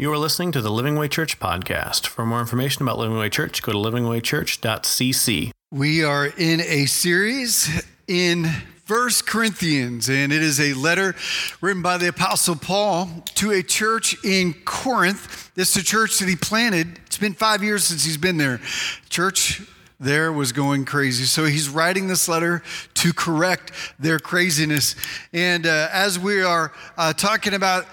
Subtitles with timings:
[0.00, 2.06] You are listening to the Living Way Church podcast.
[2.06, 5.50] For more information about Living Way Church, go to livingwaychurch.cc.
[5.70, 8.46] We are in a series in
[8.86, 11.14] First Corinthians, and it is a letter
[11.60, 15.52] written by the Apostle Paul to a church in Corinth.
[15.54, 16.98] This is a church that he planted.
[17.04, 18.58] It's been five years since he's been there.
[19.10, 19.60] Church
[20.00, 21.24] there was going crazy.
[21.24, 22.62] So he's writing this letter
[22.94, 24.96] to correct their craziness.
[25.34, 27.84] And uh, as we are uh, talking about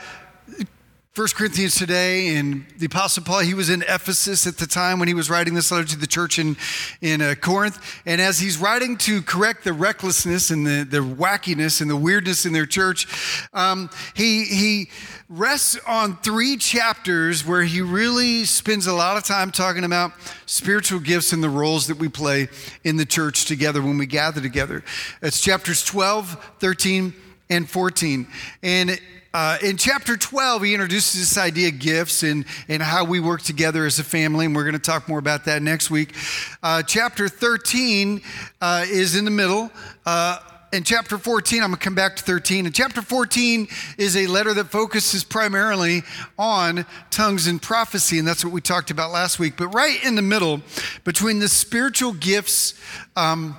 [1.18, 5.08] First Corinthians today, and the Apostle Paul, he was in Ephesus at the time when
[5.08, 6.56] he was writing this letter to the church in,
[7.02, 7.80] in uh, Corinth.
[8.06, 12.46] And as he's writing to correct the recklessness and the, the wackiness and the weirdness
[12.46, 13.08] in their church,
[13.52, 14.90] um, he, he
[15.28, 20.12] rests on three chapters where he really spends a lot of time talking about
[20.46, 22.48] spiritual gifts and the roles that we play
[22.84, 24.84] in the church together when we gather together.
[25.24, 27.12] It's chapters 12, 13,
[27.50, 28.28] and 14.
[28.62, 29.00] And
[29.34, 33.42] uh, in chapter 12, he introduces this idea of gifts and, and how we work
[33.42, 36.16] together as a family, and we're going to talk more about that next week.
[36.64, 38.22] Uh, chapter 13
[38.62, 39.72] uh, is in the middle.
[40.06, 40.40] Uh,
[40.74, 42.66] in chapter 14, I'm going to come back to 13.
[42.66, 46.04] And chapter 14 is a letter that focuses primarily
[46.38, 49.54] on tongues and prophecy, and that's what we talked about last week.
[49.58, 50.62] But right in the middle,
[51.04, 52.74] between the spiritual gifts,
[53.16, 53.56] um,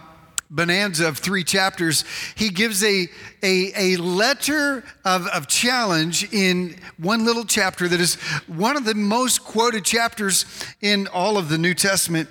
[0.50, 2.04] bonanza of three chapters,
[2.34, 3.08] he gives a,
[3.42, 8.14] a, a letter of, of challenge in one little chapter that is
[8.46, 10.44] one of the most quoted chapters
[10.80, 12.28] in all of the New Testament.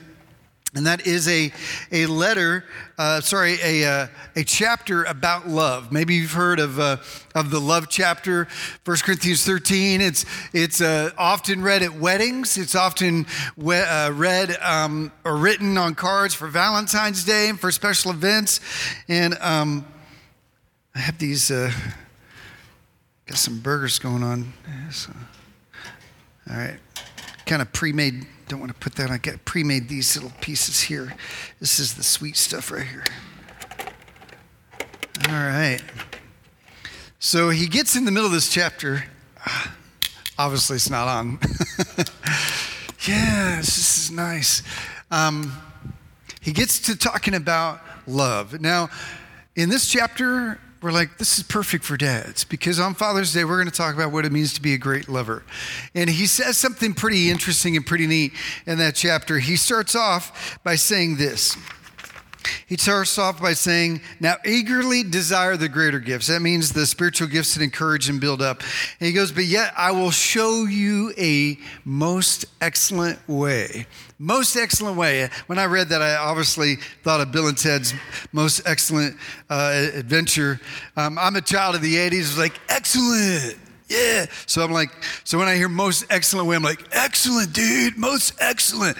[0.77, 1.51] And that is a,
[1.91, 2.63] a letter,
[2.99, 5.91] uh, sorry, a, uh, a chapter about love.
[5.91, 6.97] Maybe you've heard of, uh,
[7.33, 8.47] of the love chapter,
[8.85, 10.01] 1 Corinthians 13.
[10.01, 13.25] It's, it's uh, often read at weddings, it's often
[13.55, 18.59] we- uh, read um, or written on cards for Valentine's Day and for special events.
[19.07, 19.83] And um,
[20.93, 21.71] I have these, uh,
[23.25, 24.53] got some burgers going on.
[24.91, 25.11] So,
[26.47, 26.77] all right,
[27.47, 29.11] kind of pre made don't want to put that.
[29.11, 31.13] I got pre-made these little pieces here.
[31.59, 33.03] This is the sweet stuff right here.
[35.27, 35.81] All right.
[37.19, 39.03] So he gets in the middle of this chapter.
[40.39, 41.39] Obviously, it's not on.
[43.07, 44.63] yeah, this is nice.
[45.11, 45.51] Um,
[46.41, 48.61] he gets to talking about love.
[48.61, 48.89] Now,
[49.55, 53.57] in this chapter, we're like, this is perfect for dads because on Father's Day, we're
[53.57, 55.43] going to talk about what it means to be a great lover.
[55.95, 58.33] And he says something pretty interesting and pretty neat
[58.65, 59.39] in that chapter.
[59.39, 61.57] He starts off by saying this.
[62.67, 66.27] He starts off by saying, Now eagerly desire the greater gifts.
[66.27, 68.61] That means the spiritual gifts that encourage and build up.
[68.99, 73.87] And he goes, But yet I will show you a most excellent way.
[74.19, 75.29] Most excellent way.
[75.45, 77.93] When I read that, I obviously thought of Bill and Ted's
[78.31, 79.15] most excellent
[79.49, 80.59] uh, adventure.
[80.95, 83.57] Um, I'm a child of the 80s, was like, excellent.
[83.87, 84.25] Yeah.
[84.45, 84.89] So I'm like,
[85.23, 88.97] so when I hear most excellent way, I'm like, excellent, dude, most excellent.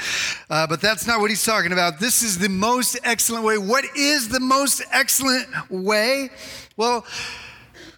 [0.49, 1.99] Uh, but that's not what he's talking about.
[1.99, 3.57] This is the most excellent way.
[3.57, 6.29] What is the most excellent way?
[6.77, 7.05] Well,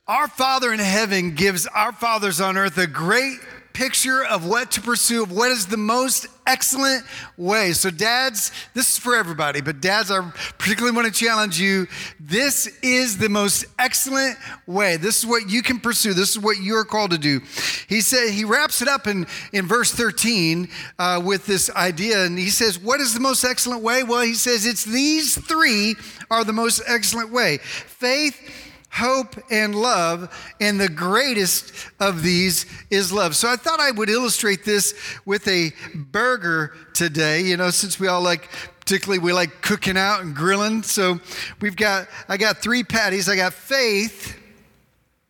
[0.08, 3.38] our Father in heaven gives our fathers on earth a great
[3.74, 7.06] picture of what to pursue, of what is the most excellent
[7.38, 7.72] way.
[7.74, 10.20] So, dads, this is for everybody, but dads, I
[10.58, 11.88] particularly want to challenge you.
[12.20, 14.98] This is the most excellent way.
[14.98, 16.14] This is what you can pursue.
[16.14, 17.42] This is what you're called to do.
[17.88, 20.68] He said, he wraps it up in, in verse 13
[20.98, 24.04] uh, with this idea, and he says, What is the most excellent way?
[24.04, 25.96] Well, he says, It's these three
[26.32, 33.12] are the most excellent way faith hope, and love, and the greatest of these is
[33.12, 33.36] love.
[33.36, 34.94] So I thought I would illustrate this
[35.26, 38.50] with a burger today, you know, since we all like
[38.80, 40.82] particularly we like cooking out and grilling.
[40.82, 41.20] So
[41.62, 43.30] we've got I got three patties.
[43.30, 44.36] I got faith,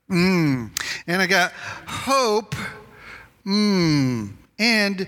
[0.09, 0.71] mmm,
[1.07, 2.55] and I got hope,
[3.45, 5.07] mmm, and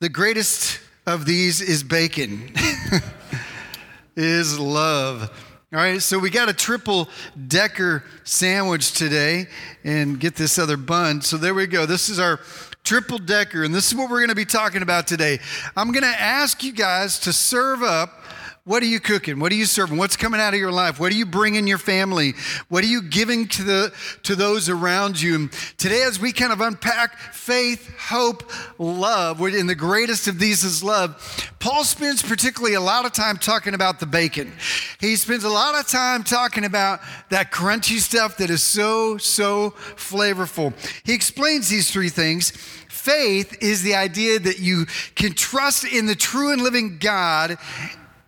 [0.00, 2.52] the greatest of these is bacon.
[4.16, 5.30] is love.
[5.74, 7.08] All right, so we got a triple
[7.48, 9.48] decker sandwich today
[9.82, 11.20] and get this other bun.
[11.20, 11.84] So there we go.
[11.84, 12.38] This is our
[12.84, 15.40] triple decker, and this is what we're going to be talking about today.
[15.76, 18.22] I'm going to ask you guys to serve up
[18.66, 19.40] what are you cooking?
[19.40, 19.98] What are you serving?
[19.98, 20.98] What's coming out of your life?
[20.98, 22.32] What are you bringing your family?
[22.70, 25.34] What are you giving to the to those around you?
[25.34, 30.64] And today, as we kind of unpack faith, hope, love, and the greatest of these
[30.64, 34.50] is love, Paul spends particularly a lot of time talking about the bacon.
[34.98, 39.72] He spends a lot of time talking about that crunchy stuff that is so, so
[39.96, 40.72] flavorful.
[41.04, 42.50] He explains these three things.
[42.88, 44.86] Faith is the idea that you
[45.16, 47.58] can trust in the true and living God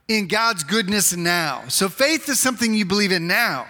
[0.09, 1.65] in God's goodness now.
[1.69, 3.67] So faith is something you believe in now.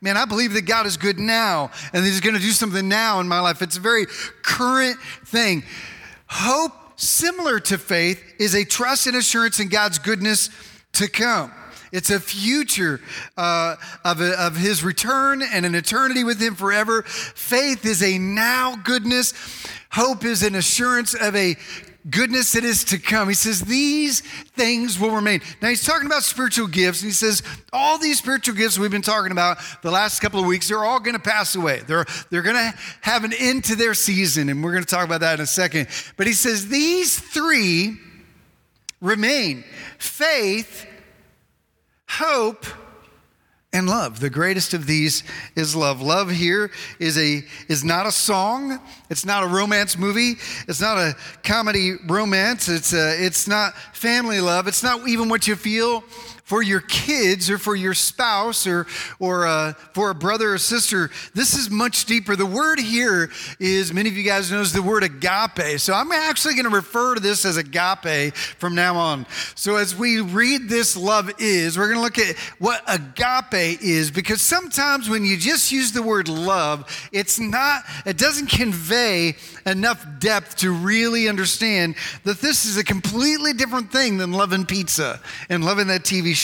[0.00, 2.88] Man, I believe that God is good now and that He's going to do something
[2.88, 3.60] now in my life.
[3.60, 4.06] It's a very
[4.42, 5.62] current thing.
[6.26, 10.48] Hope, similar to faith, is a trust and assurance in God's goodness
[10.92, 11.52] to come.
[11.92, 13.00] It's a future
[13.36, 17.02] uh, of, a, of his return and an eternity with him forever.
[17.02, 19.34] Faith is a now goodness.
[19.90, 21.56] Hope is an assurance of a
[22.08, 23.28] goodness that is to come.
[23.28, 25.40] He says, These things will remain.
[25.60, 27.42] Now, he's talking about spiritual gifts, and he says,
[27.72, 31.00] All these spiritual gifts we've been talking about the last couple of weeks, they're all
[31.00, 31.80] going to pass away.
[31.86, 35.04] They're, they're going to have an end to their season, and we're going to talk
[35.04, 35.88] about that in a second.
[36.16, 37.98] But he says, These three
[39.00, 39.64] remain
[39.98, 40.86] faith,
[42.08, 42.64] hope,
[43.72, 44.18] and love.
[44.18, 45.22] The greatest of these
[45.54, 46.02] is love.
[46.02, 48.80] Love here is a is not a song.
[49.08, 50.34] It's not a romance movie.
[50.66, 51.14] It's not a
[51.44, 52.68] comedy romance.
[52.68, 54.66] It's a, it's not family love.
[54.66, 56.02] It's not even what you feel
[56.50, 58.84] for your kids or for your spouse or,
[59.20, 61.08] or uh, for a brother or sister.
[61.32, 62.34] This is much deeper.
[62.34, 63.30] The word here
[63.60, 65.78] is, many of you guys know, is the word agape.
[65.78, 69.26] So I'm actually going to refer to this as agape from now on.
[69.54, 74.10] So as we read this love is, we're going to look at what agape is
[74.10, 79.36] because sometimes when you just use the word love, it's not, it doesn't convey
[79.66, 81.94] enough depth to really understand
[82.24, 86.39] that this is a completely different thing than loving pizza and loving that TV show.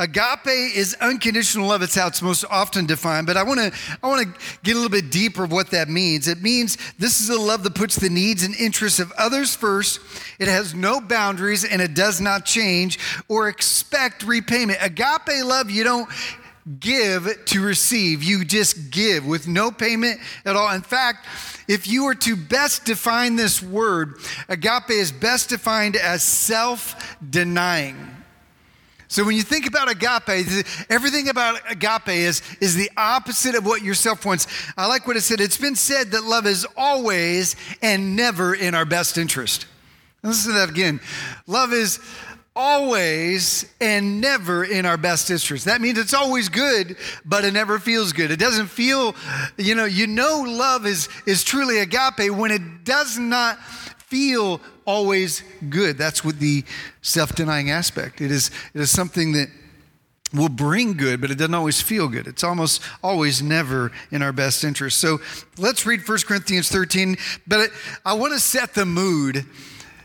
[0.00, 1.82] Agape is unconditional love.
[1.82, 3.26] It's how it's most often defined.
[3.26, 5.88] But I want to I want to get a little bit deeper of what that
[5.88, 6.28] means.
[6.28, 9.98] It means this is a love that puts the needs and interests of others first.
[10.38, 14.78] It has no boundaries and it does not change or expect repayment.
[14.80, 16.08] Agape love, you don't
[16.78, 18.22] give to receive.
[18.22, 20.70] You just give with no payment at all.
[20.70, 21.26] In fact,
[21.66, 24.14] if you were to best define this word,
[24.48, 27.96] agape is best defined as self denying.
[29.08, 30.46] So when you think about agape,
[30.90, 34.46] everything about agape is, is the opposite of what yourself wants.
[34.76, 35.40] I like what it said.
[35.40, 39.66] It's been said that love is always and never in our best interest.
[40.22, 41.00] Listen to that again.
[41.46, 42.00] Love is
[42.54, 45.64] always and never in our best interest.
[45.64, 48.32] That means it's always good, but it never feels good.
[48.32, 49.14] It doesn't feel,
[49.56, 53.58] you know, you know love is is truly agape when it does not
[54.08, 55.98] feel always good.
[55.98, 56.64] That's what the
[57.02, 58.20] self-denying aspect.
[58.20, 59.48] It is it is something that
[60.32, 62.26] will bring good, but it doesn't always feel good.
[62.26, 64.98] It's almost always never in our best interest.
[64.98, 65.20] So
[65.56, 67.16] let's read 1 Corinthians 13.
[67.46, 67.70] But
[68.04, 69.46] I want to set the mood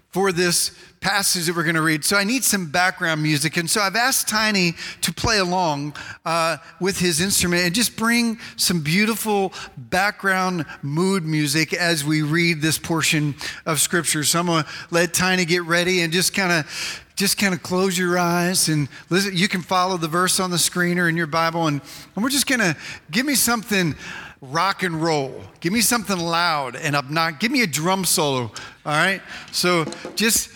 [0.10, 0.72] for this
[1.04, 2.06] passage that we're going to read.
[2.06, 3.58] So I need some background music.
[3.58, 5.96] And so I've asked Tiny to play along
[6.26, 12.62] uh, with his instrument and just bring some beautiful background mood music as we read
[12.62, 13.36] this portion
[13.66, 14.24] of Scripture.
[14.24, 17.62] So I'm going to let Tiny get ready and just kind of just kind of
[17.62, 19.36] close your eyes and listen.
[19.36, 21.80] You can follow the verse on the screen or in your Bible, and,
[22.16, 22.76] and we're just going to
[23.12, 23.94] give me something
[24.42, 25.42] rock and roll.
[25.60, 27.40] Give me something loud and not.
[27.40, 28.42] Give me a drum solo.
[28.42, 28.52] All
[28.86, 29.22] right.
[29.52, 29.86] So
[30.16, 30.50] just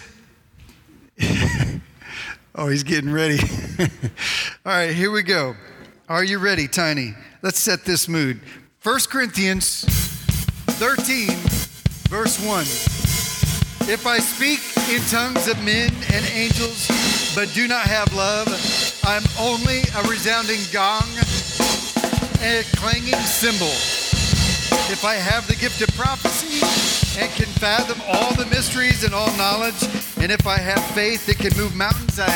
[2.55, 3.39] oh, he's getting ready.
[3.79, 3.87] All
[4.65, 5.55] right, here we go.
[6.09, 7.13] Are you ready, Tiny?
[7.41, 8.39] Let's set this mood.
[8.83, 9.83] 1 Corinthians
[10.79, 11.29] 13,
[12.09, 12.61] verse 1.
[13.89, 14.59] If I speak
[14.93, 16.87] in tongues of men and angels,
[17.35, 18.47] but do not have love,
[19.03, 21.07] I'm only a resounding gong
[22.41, 23.96] and a clanging cymbal.
[24.89, 26.63] If I have the gift of prophecy
[27.19, 29.83] and can fathom all the mysteries and all knowledge,
[30.17, 32.31] and if I have faith that can move mountains, I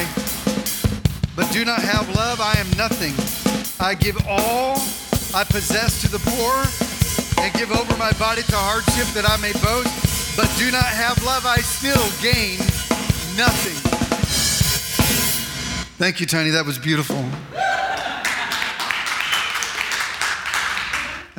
[1.34, 3.16] but do not have love, I am nothing.
[3.80, 4.76] I give all
[5.34, 6.68] I possess to the poor
[7.42, 11.24] and give over my body to hardship that I may boast, but do not have
[11.24, 12.60] love, I still gain
[13.38, 13.80] nothing.
[15.98, 16.50] Thank you, Tiny.
[16.50, 17.24] That was beautiful.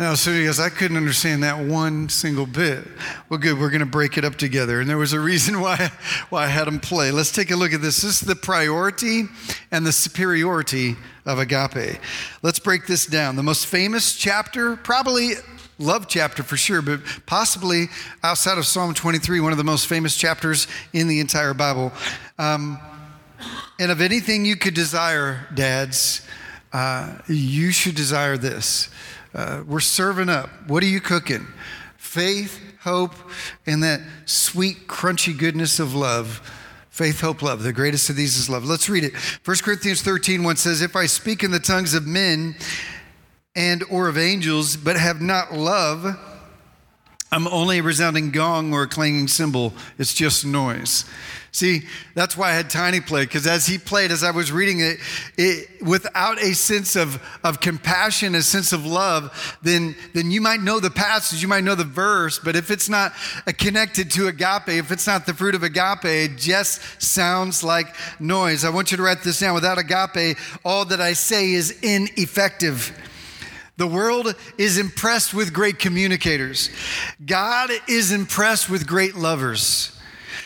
[0.03, 2.85] Now, so he goes, I couldn't understand that one single bit.
[3.29, 4.81] Well, good, we're going to break it up together.
[4.81, 5.93] And there was a reason why,
[6.29, 7.13] why I had him play.
[7.13, 8.03] Let's take a look at this.
[8.03, 9.27] This is the priority
[9.71, 12.01] and the superiority of agape.
[12.43, 13.37] Let's break this down.
[13.37, 15.35] The most famous chapter, probably
[15.79, 17.87] love chapter for sure, but possibly
[18.25, 21.93] outside of Psalm 23, one of the most famous chapters in the entire Bible.
[22.41, 22.81] Um,
[23.79, 26.27] and of anything you could desire, dads,
[26.73, 28.89] uh, you should desire this
[29.35, 30.51] uh, we're serving up.
[30.67, 31.47] What are you cooking?
[31.97, 33.15] Faith, hope,
[33.67, 36.41] and that sweet, crunchy goodness of love.
[36.91, 37.63] Faith, hope, love.
[37.63, 38.65] The greatest of these is love.
[38.65, 39.15] Let's read it.
[39.15, 42.55] 1 Corinthians 13, 1 says, If I speak in the tongues of men
[43.57, 46.05] and or of angels, but have not love,
[47.31, 49.73] I'm only a resounding gong or a clanging cymbal.
[49.99, 51.07] It's just noise.
[51.55, 51.83] See,
[52.15, 54.97] that's why I had Tiny play, because as he played, as I was reading it,
[55.37, 60.63] it, without a sense of, of compassion, a sense of love, then, then you might
[60.63, 63.13] know the passage, you might know the verse, but if it's not
[63.59, 68.65] connected to agape, if it's not the fruit of agape, it just sounds like noise.
[68.65, 69.53] I want you to write this down.
[69.53, 72.99] Without agape, all that I say is ineffective.
[73.77, 76.71] The world is impressed with great communicators.
[77.27, 79.99] God is impressed with great lovers.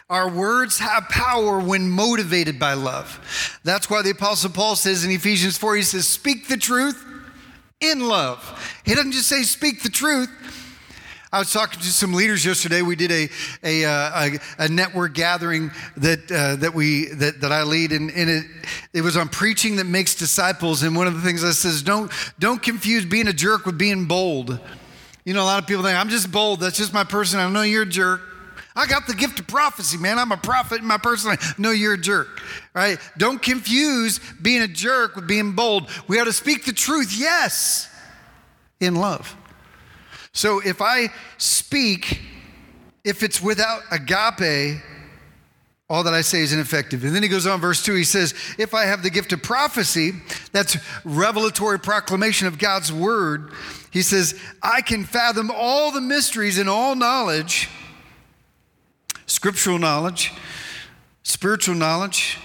[0.08, 3.58] Our words have power when motivated by love.
[3.64, 7.04] That's why the Apostle Paul says in Ephesians 4, he says, Speak the truth
[7.80, 8.80] in love.
[8.84, 10.30] He doesn't just say, Speak the truth.
[11.32, 12.82] I was talking to some leaders yesterday.
[12.82, 13.28] We did a,
[13.64, 18.10] a, uh, a, a network gathering that, uh, that, we, that, that I lead, and,
[18.12, 18.44] and it,
[18.92, 20.84] it was on preaching that makes disciples.
[20.84, 24.04] And one of the things I says, don't, don't confuse being a jerk with being
[24.04, 24.60] bold.
[25.24, 26.60] You know, a lot of people think, I'm just bold.
[26.60, 27.40] That's just my person.
[27.40, 28.20] I know you're a jerk.
[28.76, 30.18] I got the gift of prophecy, man.
[30.18, 31.58] I'm a prophet in my personal life.
[31.58, 32.42] No, you're a jerk,
[32.74, 32.98] right?
[33.16, 35.88] Don't confuse being a jerk with being bold.
[36.06, 37.88] We ought to speak the truth, yes,
[38.78, 39.34] in love.
[40.32, 42.20] So if I speak,
[43.02, 44.82] if it's without agape,
[45.88, 47.02] all that I say is ineffective.
[47.04, 49.42] And then he goes on, verse 2, he says, If I have the gift of
[49.42, 50.12] prophecy,
[50.52, 53.52] that's revelatory proclamation of God's word,
[53.90, 57.70] he says, I can fathom all the mysteries and all knowledge
[59.26, 60.32] scriptural knowledge,
[61.22, 62.38] spiritual knowledge.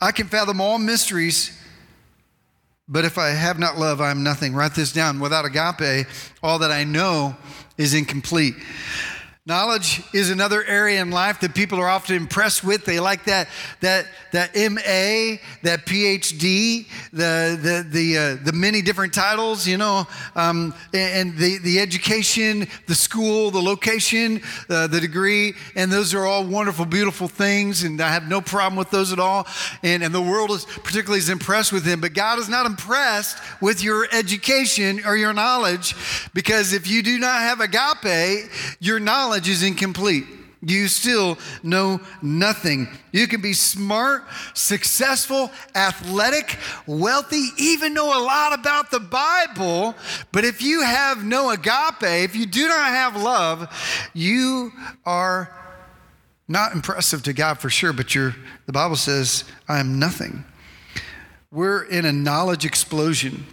[0.00, 1.58] I can fathom all mysteries,
[2.88, 4.54] but if I have not love, I am nothing.
[4.54, 5.20] Write this down.
[5.20, 6.06] Without agape,
[6.42, 7.36] all that I know
[7.78, 8.54] is incomplete.
[9.48, 12.84] Knowledge is another area in life that people are often impressed with.
[12.84, 13.46] They like that,
[13.80, 20.04] that, that MA, that PhD, the, the, the, uh, the many different titles, you know,
[20.34, 26.26] um, and the, the education, the school, the location, uh, the degree, and those are
[26.26, 29.46] all wonderful, beautiful things, and I have no problem with those at all.
[29.84, 33.38] And, and the world is particularly is impressed with them, but God is not impressed
[33.62, 35.94] with your education or your knowledge
[36.34, 38.50] because if you do not have agape,
[38.80, 40.24] your knowledge knowledge is incomplete.
[40.62, 42.88] You still know nothing.
[43.12, 44.24] You can be smart,
[44.54, 49.94] successful, athletic, wealthy, even know a lot about the Bible,
[50.32, 54.72] but if you have no agape, if you do not have love, you
[55.04, 55.52] are
[56.48, 60.44] not impressive to God for sure, but you're, the Bible says, I am nothing.
[61.50, 63.44] We're in a knowledge explosion.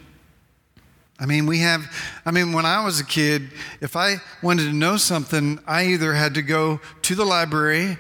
[1.20, 1.86] I mean, we have,
[2.26, 3.52] I mean, when I was a kid,
[3.82, 7.98] if I wanted to know something, I either had to go to the library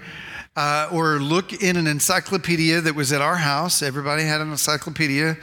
[0.55, 3.81] uh, or look in an encyclopedia that was at our house.
[3.81, 5.37] Everybody had an encyclopedia.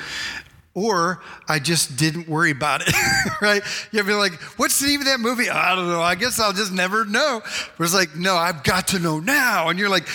[0.73, 2.95] Or I just didn't worry about it,
[3.41, 3.62] right?
[3.91, 5.50] You'd be like, what's the name of that movie?
[5.50, 6.00] I don't know.
[6.00, 7.43] I guess I'll just never know.
[7.77, 9.69] But it's like, no, I've got to know now.
[9.69, 10.07] And you're like,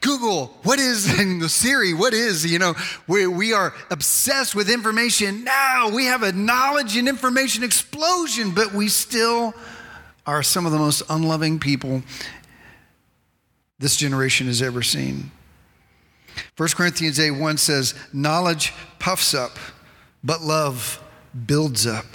[0.00, 2.74] Google, what is, and the Siri, what is, you know,
[3.08, 5.90] we, we are obsessed with information now.
[5.90, 9.52] We have a knowledge and information explosion, but we still
[10.26, 12.02] are some of the most unloving people
[13.78, 15.30] this generation has ever seen.
[16.56, 19.58] 1 Corinthians 8 1 says, Knowledge puffs up,
[20.24, 21.00] but love
[21.46, 22.06] builds up.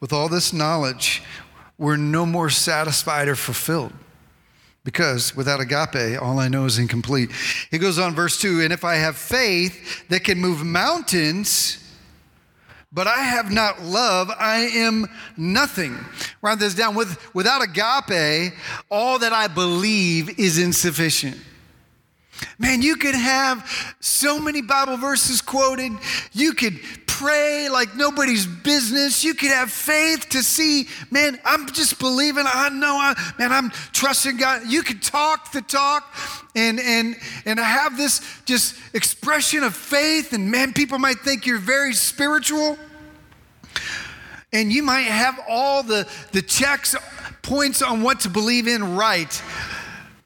[0.00, 1.22] With all this knowledge,
[1.76, 3.92] we're no more satisfied or fulfilled
[4.84, 7.30] because without agape, all I know is incomplete.
[7.70, 11.84] He goes on, verse 2 And if I have faith that can move mountains,
[12.90, 15.06] but I have not love, I am
[15.36, 15.98] nothing.
[16.40, 16.94] Write this down.
[16.94, 18.54] With, without agape,
[18.90, 21.36] all that I believe is insufficient.
[22.58, 25.92] Man, you could have so many Bible verses quoted.
[26.32, 29.24] You could pray like nobody's business.
[29.24, 32.44] You could have faith to see, man, I'm just believing.
[32.46, 34.62] I know, I, man, I'm trusting God.
[34.66, 36.14] You could talk the talk
[36.54, 40.32] and, and, and have this just expression of faith.
[40.32, 42.78] And man, people might think you're very spiritual.
[44.52, 46.94] And you might have all the, the checks,
[47.42, 49.42] points on what to believe in right.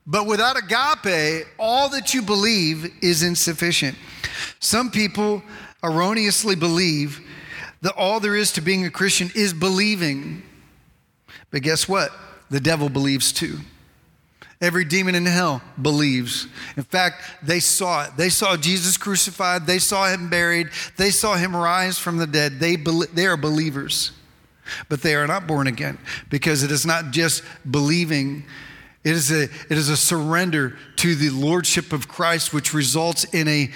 [0.07, 3.97] But without agape, all that you believe is insufficient.
[4.59, 5.43] Some people
[5.83, 7.21] erroneously believe
[7.83, 10.43] that all there is to being a Christian is believing.
[11.51, 12.11] But guess what?
[12.51, 13.59] The devil believes too.
[14.61, 16.47] Every demon in hell believes.
[16.77, 18.17] In fact, they saw it.
[18.17, 19.67] They saw Jesus crucified.
[19.67, 20.69] They saw him buried.
[20.97, 22.61] They saw him rise from the dead.
[22.61, 24.13] They, be- they are believers,
[24.89, 25.99] but they are not born again
[26.31, 28.45] because it is not just believing
[29.05, 33.49] it is, a, it is a surrender to the lordship of Christ, which results in
[33.49, 33.71] a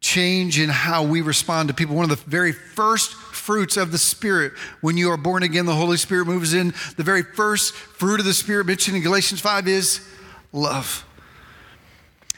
[0.00, 1.96] change in how we respond to people.
[1.96, 5.74] One of the very first fruits of the Spirit when you are born again, the
[5.74, 6.72] Holy Spirit moves in.
[6.96, 10.06] The very first fruit of the Spirit mentioned in Galatians 5 is
[10.52, 11.03] love.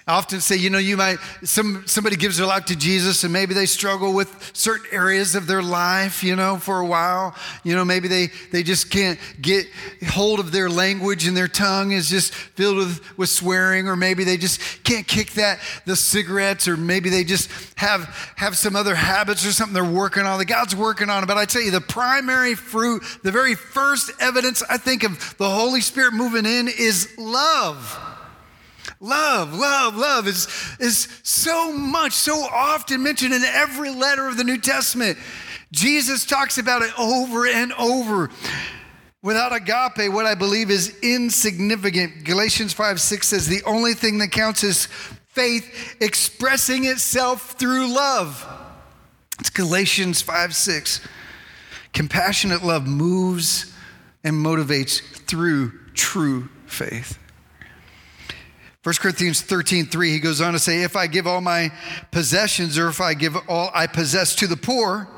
[0.08, 3.32] I often say, you know, you might, some, somebody gives their life to Jesus and
[3.32, 7.34] maybe they struggle with certain areas of their life, you know, for a while.
[7.64, 9.66] You know, maybe they, they just can't get
[10.06, 14.22] hold of their language and their tongue is just filled with, with swearing, or maybe
[14.22, 18.04] they just can't kick that, the cigarettes, or maybe they just have,
[18.36, 21.26] have some other habits or something they're working on that God's working on.
[21.26, 25.50] But I tell you, the primary fruit, the very first evidence I think of the
[25.50, 28.15] Holy Spirit moving in is love.
[29.00, 30.48] Love, love, love is,
[30.80, 35.18] is so much, so often mentioned in every letter of the New Testament.
[35.72, 38.30] Jesus talks about it over and over.
[39.22, 42.24] Without agape, what I believe is insignificant.
[42.24, 44.86] Galatians 5 6 says the only thing that counts is
[45.28, 48.46] faith expressing itself through love.
[49.40, 51.00] It's Galatians 5 6.
[51.92, 53.72] Compassionate love moves
[54.22, 57.18] and motivates through true faith.
[58.86, 61.72] 1 Corinthians 13, 3, he goes on to say, If I give all my
[62.12, 65.08] possessions, or if I give all I possess to the poor,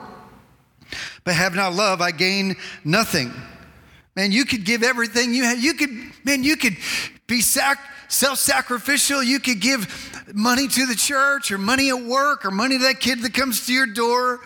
[1.25, 3.31] but have not love, I gain nothing.
[4.17, 5.63] Man, you could give everything you have.
[5.63, 5.91] You could,
[6.25, 6.79] man, you could
[7.27, 9.23] be sac- self sacrificial.
[9.23, 13.01] You could give money to the church, or money at work, or money to that
[13.01, 14.41] kid that comes to your door.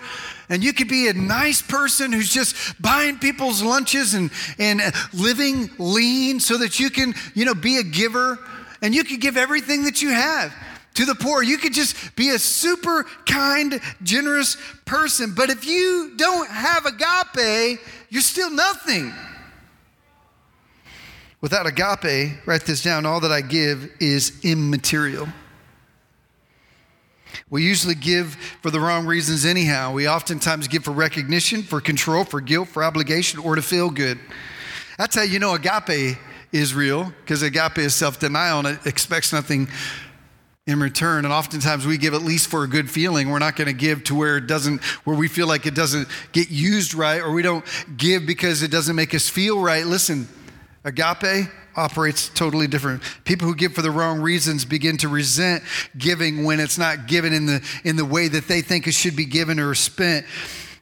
[0.48, 4.82] And you could be a nice person who's just buying people's lunches and, and
[5.14, 8.40] living lean so that you can, you know, be a giver
[8.82, 10.52] and you could give everything that you have
[10.94, 11.42] to the poor.
[11.42, 15.32] You could just be a super kind, generous person.
[15.34, 17.78] But if you don't have agape,
[18.10, 19.14] you're still nothing.
[21.40, 25.28] Without agape, write this down all that I give is immaterial.
[27.48, 29.92] We usually give for the wrong reasons, anyhow.
[29.92, 34.18] We oftentimes give for recognition, for control, for guilt, for obligation, or to feel good.
[34.98, 36.18] That's how you know agape
[36.52, 39.68] is real because agape is self denial and it expects nothing
[40.66, 41.24] in return.
[41.24, 43.30] And oftentimes we give at least for a good feeling.
[43.30, 46.06] We're not going to give to where it doesn't, where we feel like it doesn't
[46.30, 47.64] get used right, or we don't
[47.96, 49.84] give because it doesn't make us feel right.
[49.84, 50.28] Listen,
[50.84, 53.02] agape operates totally different.
[53.24, 55.64] People who give for the wrong reasons begin to resent
[55.96, 59.16] giving when it's not given in the in the way that they think it should
[59.16, 60.26] be given or spent.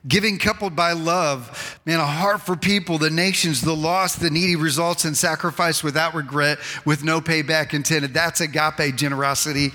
[0.09, 4.57] Giving coupled by love, man, a heart for people, the nations, the lost, the needy
[4.57, 8.15] results in sacrifice without regret, with no payback intended.
[8.15, 9.73] That's agape generosity.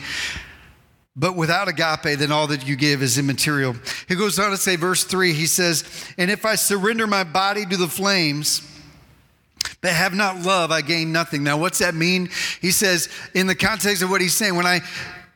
[1.16, 3.76] But without agape, then all that you give is immaterial.
[4.08, 5.84] He goes on to say, verse three, he says,
[6.18, 8.64] And if I surrender my body to the flames,
[9.82, 11.44] but have not love, I gain nothing.
[11.44, 12.30] Now, what's that mean?
[12.62, 14.82] He says, in the context of what he's saying, when I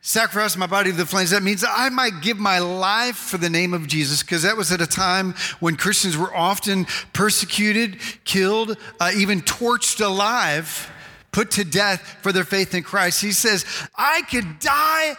[0.01, 1.31] sacrifice my body to the flames.
[1.31, 4.71] That means I might give my life for the name of Jesus, because that was
[4.71, 10.89] at a time when Christians were often persecuted, killed, uh, even torched alive,
[11.31, 13.21] put to death for their faith in Christ.
[13.21, 15.15] He says, I could die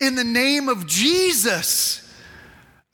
[0.00, 1.98] in the name of Jesus.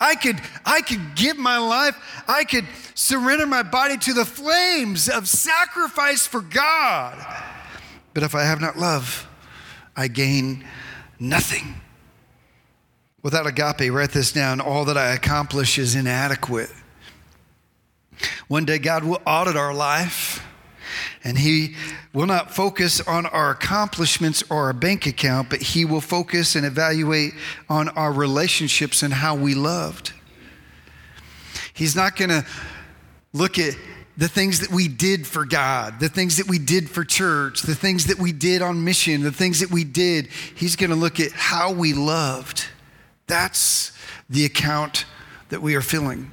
[0.01, 1.97] I could, I could give my life,
[2.29, 7.25] I could surrender my body to the flames of sacrifice for God.
[8.15, 9.29] But if I have not love,
[9.97, 10.65] I gain
[11.19, 11.81] nothing.
[13.23, 16.71] Without agape, write this down all that I accomplish is inadequate.
[18.49, 20.45] One day, God will audit our life,
[21.23, 21.75] and He
[22.13, 26.65] will not focus on our accomplishments or our bank account, but He will focus and
[26.65, 27.33] evaluate
[27.69, 30.13] on our relationships and how we loved.
[31.75, 32.45] He's not going to
[33.33, 33.75] look at
[34.19, 37.77] the things that we did for God, the things that we did for church, the
[37.77, 40.27] things that we did on mission, the things that we did.
[40.57, 42.67] He's going to look at how we loved.
[43.29, 43.93] That's
[44.29, 45.05] the account
[45.51, 46.33] that we are filling.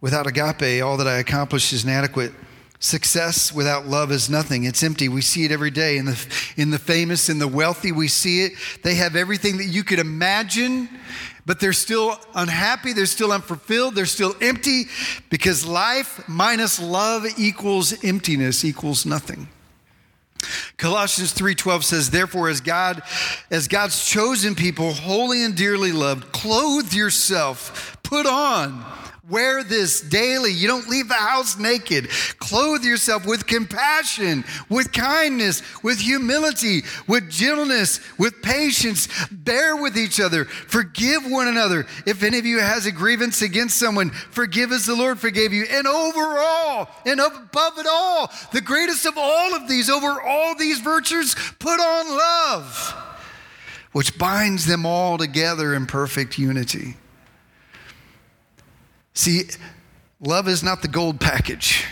[0.00, 2.32] Without agape, all that I accomplish is inadequate.
[2.78, 4.62] Success without love is nothing.
[4.62, 5.08] It's empty.
[5.08, 5.96] We see it every day.
[5.96, 8.52] In the, in the famous, in the wealthy, we see it.
[8.84, 10.88] They have everything that you could imagine
[11.46, 14.84] but they're still unhappy, they're still unfulfilled, they're still empty
[15.30, 19.48] because life minus love equals emptiness, equals nothing.
[20.76, 23.02] Colossians 3:12 says therefore as God
[23.50, 28.84] as God's chosen people holy and dearly loved clothe yourself put on
[29.28, 30.52] Wear this daily.
[30.52, 32.08] You don't leave the house naked.
[32.38, 39.08] Clothe yourself with compassion, with kindness, with humility, with gentleness, with patience.
[39.32, 40.44] Bear with each other.
[40.44, 41.86] Forgive one another.
[42.06, 45.64] If any of you has a grievance against someone, forgive as the Lord forgave you.
[45.70, 50.78] And overall, and above it all, the greatest of all of these, over all these
[50.78, 53.02] virtues, put on love
[53.92, 56.96] which binds them all together in perfect unity.
[59.16, 59.44] See,
[60.20, 61.86] love is not the gold package.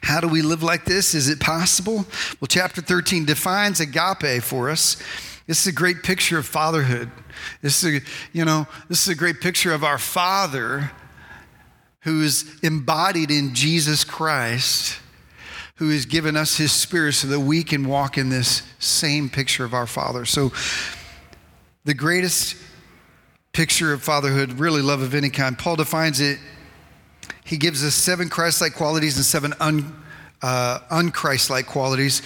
[0.00, 1.12] How do we live like this?
[1.12, 2.06] Is it possible?
[2.40, 4.96] Well, chapter 13 defines agape for us.
[5.48, 7.10] This is a great picture of fatherhood.
[7.62, 10.92] This is a, you know, this is a great picture of our Father
[12.02, 15.00] who is embodied in Jesus Christ,
[15.76, 19.64] who has given us his spirit so that we can walk in this same picture
[19.64, 20.24] of our Father.
[20.24, 20.52] So
[21.84, 22.54] the greatest
[23.56, 26.38] picture of fatherhood, really love of any kind, Paul defines it.
[27.42, 29.96] He gives us seven Christ like qualities and seven un,
[30.42, 32.20] uh, unchrist like qualities.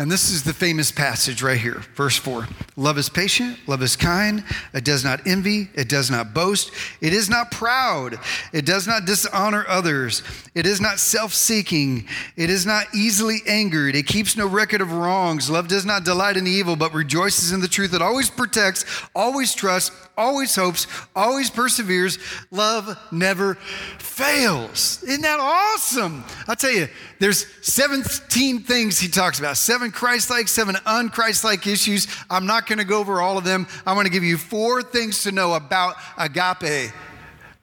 [0.00, 2.46] And this is the famous passage right here, verse 4.
[2.76, 7.12] Love is patient, love is kind, it does not envy, it does not boast, it
[7.12, 8.20] is not proud,
[8.52, 10.22] it does not dishonor others,
[10.54, 14.92] it is not self seeking, it is not easily angered, it keeps no record of
[14.92, 15.50] wrongs.
[15.50, 17.92] Love does not delight in evil, but rejoices in the truth.
[17.92, 18.84] It always protects,
[19.16, 22.18] always trusts, always hopes, always perseveres.
[22.50, 23.54] Love never
[23.98, 25.02] fails.
[25.04, 26.24] Isn't that awesome?
[26.46, 26.88] I'll tell you,
[27.20, 32.08] there's 17 things he talks about, seven Christ like, seven unchrist like issues.
[32.28, 33.66] I'm not going to go over all of them.
[33.86, 36.92] I'm going to give you four things to know about agape.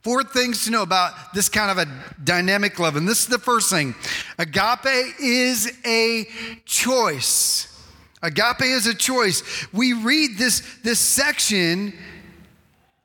[0.01, 1.91] Four things to know about this kind of a
[2.23, 2.95] dynamic love.
[2.95, 3.95] And this is the first thing
[4.39, 6.25] agape is a
[6.63, 7.71] choice.
[8.21, 9.67] Agape is a choice.
[9.73, 11.93] We read this, this section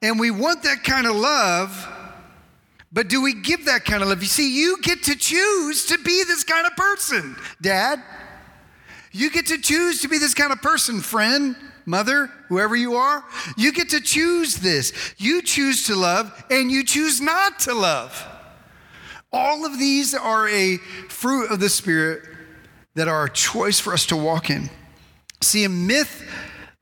[0.02, 1.88] and we want that kind of love,
[2.92, 4.20] but do we give that kind of love?
[4.20, 8.02] You see, you get to choose to be this kind of person, Dad.
[9.12, 13.24] You get to choose to be this kind of person, friend, mother, whoever you are.
[13.56, 14.92] You get to choose this.
[15.18, 18.26] You choose to love and you choose not to love.
[19.32, 20.76] All of these are a
[21.08, 22.22] fruit of the Spirit
[22.94, 24.70] that are a choice for us to walk in.
[25.40, 26.28] See, a myth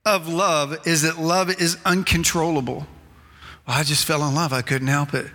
[0.04, 2.86] of love is that love is uncontrollable.
[3.68, 4.52] I just fell in love.
[4.52, 5.30] I couldn't help it.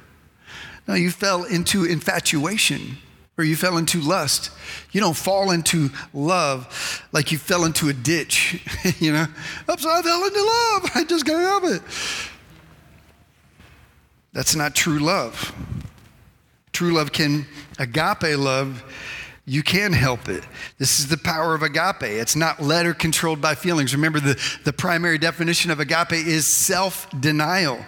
[0.87, 2.97] No, you fell into infatuation
[3.37, 4.51] or you fell into lust.
[4.91, 8.61] You don't fall into love like you fell into a ditch,
[8.99, 9.27] you know?
[9.71, 10.91] Oops, I fell into love.
[10.95, 11.81] I just can't help it.
[14.33, 15.53] That's not true love.
[16.73, 17.45] True love can,
[17.77, 18.83] agape love,
[19.45, 20.43] you can help it.
[20.79, 22.01] This is the power of agape.
[22.01, 23.93] It's not led or controlled by feelings.
[23.93, 27.85] Remember, the, the primary definition of agape is self denial.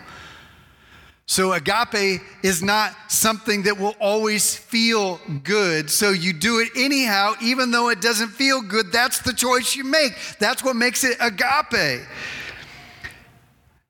[1.28, 5.90] So, agape is not something that will always feel good.
[5.90, 8.92] So, you do it anyhow, even though it doesn't feel good.
[8.92, 10.14] That's the choice you make.
[10.40, 12.06] That's what makes it agape.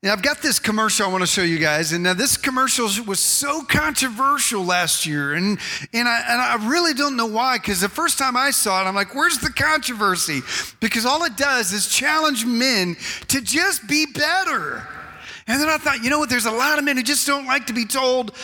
[0.02, 1.92] Now, I've got this commercial I want to show you guys.
[1.92, 5.34] And now, this commercial was so controversial last year.
[5.34, 5.60] And,
[5.92, 8.88] and, I, and I really don't know why, because the first time I saw it,
[8.88, 10.40] I'm like, where's the controversy?
[10.80, 12.96] Because all it does is challenge men
[13.28, 14.88] to just be better.
[15.48, 16.30] And then I thought, you know what?
[16.30, 18.36] There's a lot of men who just don't like to be told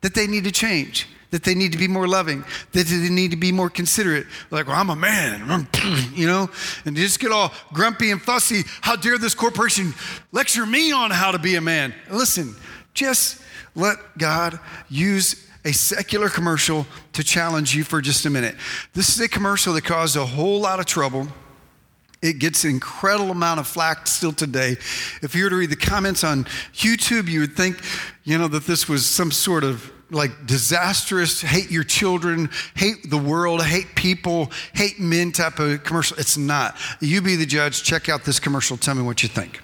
[0.00, 3.32] that they need to change, that they need to be more loving, that they need
[3.32, 4.26] to be more considerate.
[4.50, 5.68] Like, well, I'm a man,
[6.14, 6.48] you know,
[6.86, 8.62] and just get all grumpy and fussy.
[8.80, 9.92] How dare this corporation
[10.32, 11.94] lecture me on how to be a man?
[12.10, 12.54] Listen,
[12.94, 13.42] just
[13.74, 18.54] let God use a secular commercial to challenge you for just a minute.
[18.94, 21.28] This is a commercial that caused a whole lot of trouble
[22.22, 24.76] it gets an incredible amount of flack still today.
[25.22, 27.80] If you were to read the comments on YouTube, you would think,
[28.24, 33.16] you know, that this was some sort of like disastrous, hate your children, hate the
[33.16, 36.18] world, hate people, hate men type of commercial.
[36.18, 36.76] It's not.
[37.00, 37.82] You be the judge.
[37.82, 38.76] Check out this commercial.
[38.76, 39.60] Tell me what you think.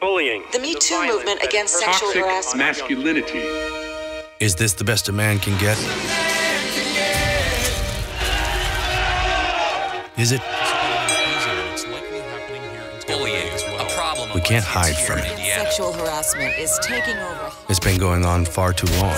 [0.00, 0.44] Bullying.
[0.52, 2.58] The Me Too movement against sexual harassment.
[2.58, 3.42] masculinity.
[4.38, 5.76] Is this the best a man can get?
[10.18, 10.40] Is it?
[13.06, 13.46] Bullying,
[13.78, 14.30] a problem.
[14.34, 15.38] We can't hide from it.
[15.38, 17.52] Sexual harassment is taking over.
[17.68, 19.14] It's been going on far too long.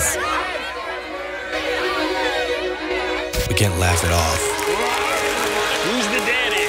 [3.49, 4.41] We can't laugh it off.
[5.85, 6.67] Who's the daddy?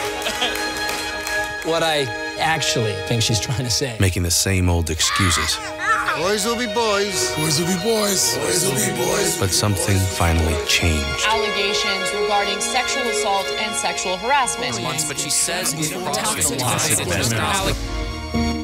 [1.68, 2.04] what I
[2.38, 3.98] actually think she's trying to say.
[4.00, 5.58] Making the same old excuses.
[6.18, 7.34] Boys will be boys.
[7.36, 8.36] Boys will be boys.
[8.36, 9.38] Boys will be boys.
[9.38, 11.24] But something finally changed.
[11.26, 14.78] Allegations regarding sexual assault and sexual harassment.
[14.82, 17.74] Once, but she says he's crossed the line.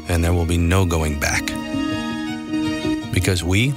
[0.08, 1.46] And there will be no going back.
[3.12, 3.72] Because we,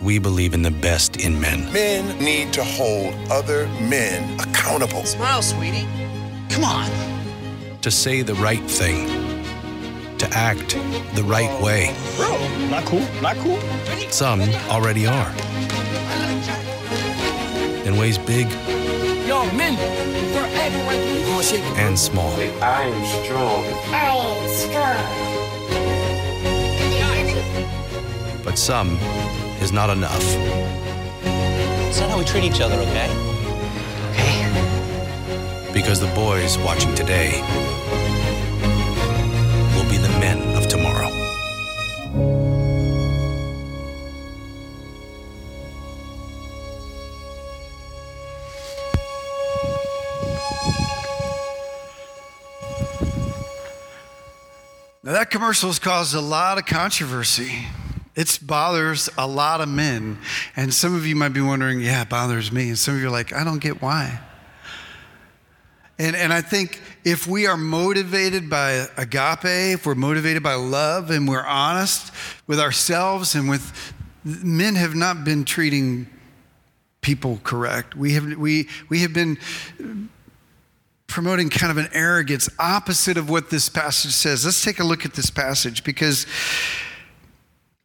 [0.00, 1.70] we believe in the best in men.
[1.72, 5.04] Men need to hold other men accountable.
[5.04, 5.86] Smile, sweetie.
[6.50, 6.88] Come on.
[7.80, 9.25] To say the right thing.
[10.18, 10.78] To act
[11.14, 11.94] the right way.
[12.16, 12.38] Bro,
[12.70, 13.04] not cool.
[13.20, 13.58] Not cool.
[14.10, 15.30] Some already are.
[17.86, 18.48] In ways big
[19.26, 19.76] Yo, men,
[20.32, 21.16] forever right
[21.78, 22.32] and small.
[22.62, 23.64] I am strong.
[23.92, 25.36] I am strong.
[28.44, 28.96] But some
[29.60, 30.22] is not enough.
[31.88, 33.10] It's not how we treat each other, okay?
[34.12, 35.72] okay?
[35.72, 37.42] Because the boys watching today
[55.26, 57.66] that commercial has caused a lot of controversy.
[58.14, 60.18] It bothers a lot of men.
[60.54, 62.68] And some of you might be wondering, yeah, it bothers me.
[62.68, 64.20] And some of you are like, I don't get why.
[65.98, 71.10] And, and I think if we are motivated by agape, if we're motivated by love,
[71.10, 72.12] and we're honest
[72.46, 76.06] with ourselves and with men, have not been treating
[77.00, 77.96] people correct.
[77.96, 79.38] We have, we, we have been
[81.06, 84.44] promoting kind of an arrogance opposite of what this passage says.
[84.44, 86.26] Let's take a look at this passage because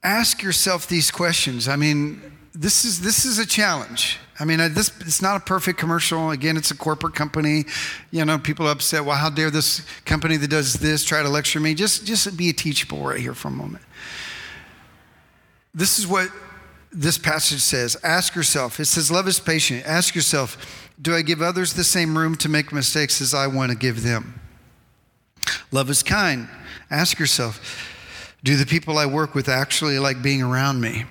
[0.04, 1.68] ask yourself these questions.
[1.68, 2.22] I mean,
[2.54, 4.20] this is this is a challenge.
[4.40, 6.32] I mean, this it's not a perfect commercial.
[6.32, 7.66] Again, it's a corporate company.
[8.10, 9.06] You know, people are upset.
[9.06, 11.76] Well, how dare this company that does this try to lecture me?
[11.76, 13.84] Just just be a teachable right here for a moment.
[15.74, 16.30] This is what
[16.92, 17.96] this passage says.
[18.04, 18.80] Ask yourself.
[18.80, 20.58] It says, "Love is patient." Ask yourself,
[21.02, 24.04] do I give others the same room to make mistakes as I want to give
[24.04, 24.40] them?
[25.72, 26.48] Love is kind.
[26.90, 31.06] Ask yourself, do the people I work with actually like being around me?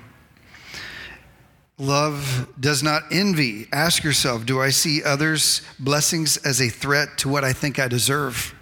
[1.79, 3.67] Love does not envy.
[3.73, 7.89] Ask yourself, do I see others' blessings as a threat to what I think I
[7.89, 8.55] deserve?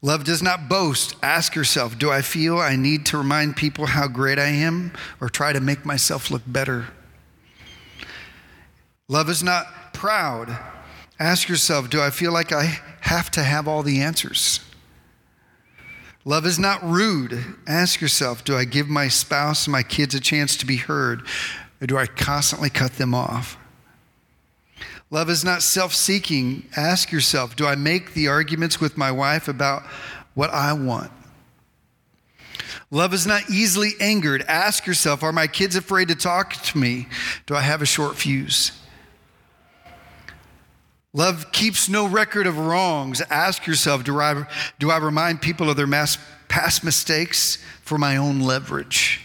[0.00, 1.16] Love does not boast.
[1.22, 5.28] Ask yourself, do I feel I need to remind people how great I am or
[5.28, 6.86] try to make myself look better?
[9.10, 10.56] Love is not proud.
[11.18, 14.60] Ask yourself, do I feel like I have to have all the answers?
[16.24, 17.44] Love is not rude.
[17.66, 21.22] Ask yourself, do I give my spouse and my kids a chance to be heard,
[21.80, 23.58] or do I constantly cut them off?
[25.10, 26.68] Love is not self seeking.
[26.76, 29.82] Ask yourself, do I make the arguments with my wife about
[30.34, 31.10] what I want?
[32.92, 34.44] Love is not easily angered.
[34.46, 37.08] Ask yourself, are my kids afraid to talk to me?
[37.46, 38.70] Do I have a short fuse?
[41.12, 43.20] Love keeps no record of wrongs.
[43.30, 44.46] Ask yourself do I,
[44.78, 46.18] do I remind people of their mass,
[46.48, 49.20] past mistakes for my own leverage?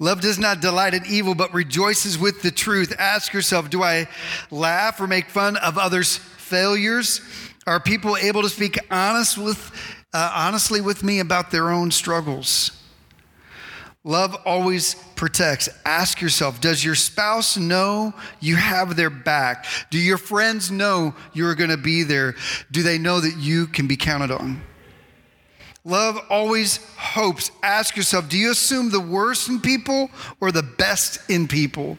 [0.00, 2.92] Love does not delight in evil, but rejoices with the truth.
[2.98, 4.08] Ask yourself do I
[4.50, 7.20] laugh or make fun of others' failures?
[7.66, 9.70] Are people able to speak honest with,
[10.12, 12.72] uh, honestly with me about their own struggles?
[14.02, 14.94] Love always
[15.24, 15.70] protects.
[15.86, 19.64] Ask yourself Does your spouse know you have their back?
[19.88, 22.34] Do your friends know you're going to be there?
[22.70, 24.60] Do they know that you can be counted on?
[25.82, 27.50] Love always hopes.
[27.62, 30.10] Ask yourself Do you assume the worst in people
[30.42, 31.96] or the best in people?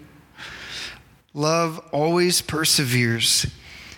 [1.33, 3.47] Love always perseveres.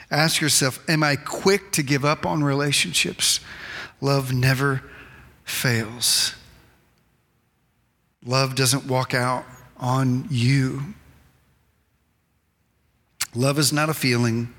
[0.10, 3.42] Ask yourself Am I quick to give up on relationships?
[4.00, 4.84] Love never
[5.44, 6.34] fails.
[8.26, 9.46] Love doesn't walk out
[9.78, 10.94] on you.
[13.36, 14.54] Love is not a feeling.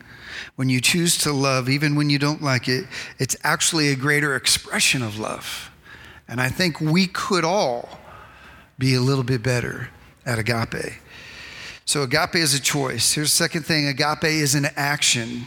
[0.57, 2.85] When you choose to love, even when you don't like it,
[3.19, 5.71] it's actually a greater expression of love.
[6.29, 7.99] And I think we could all
[8.79, 9.89] be a little bit better
[10.25, 10.95] at agape.
[11.85, 13.15] So, agape is a choice.
[13.15, 15.47] Here's the second thing agape is an action.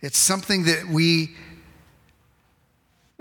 [0.00, 1.34] It's something that we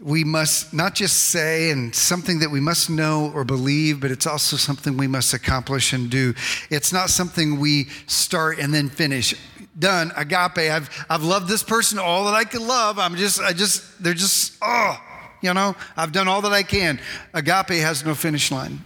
[0.01, 4.27] we must not just say and something that we must know or believe, but it's
[4.27, 6.33] also something we must accomplish and do.
[6.69, 9.33] It's not something we start and then finish.
[9.79, 10.57] Done, agape.
[10.57, 12.99] I've, I've loved this person all that I could love.
[12.99, 14.99] I'm just, I just, they're just, oh,
[15.41, 16.99] you know, I've done all that I can.
[17.33, 18.83] Agape has no finish line.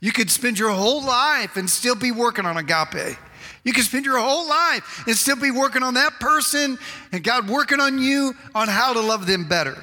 [0.00, 3.18] You could spend your whole life and still be working on agape.
[3.66, 6.78] You can spend your whole life and still be working on that person
[7.10, 9.76] and God working on you on how to love them better.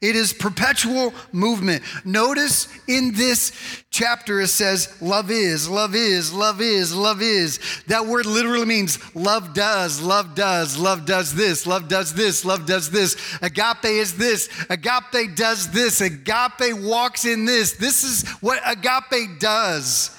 [0.00, 1.84] It is perpetual movement.
[2.04, 3.52] Notice in this
[3.90, 7.60] chapter it says, love is, love is, love is, love is.
[7.86, 12.66] That word literally means love does, love does, love does this, love does this, love
[12.66, 13.38] does this.
[13.40, 17.74] Agape is this, agape does this, agape walks in this.
[17.74, 20.10] This is what agape does.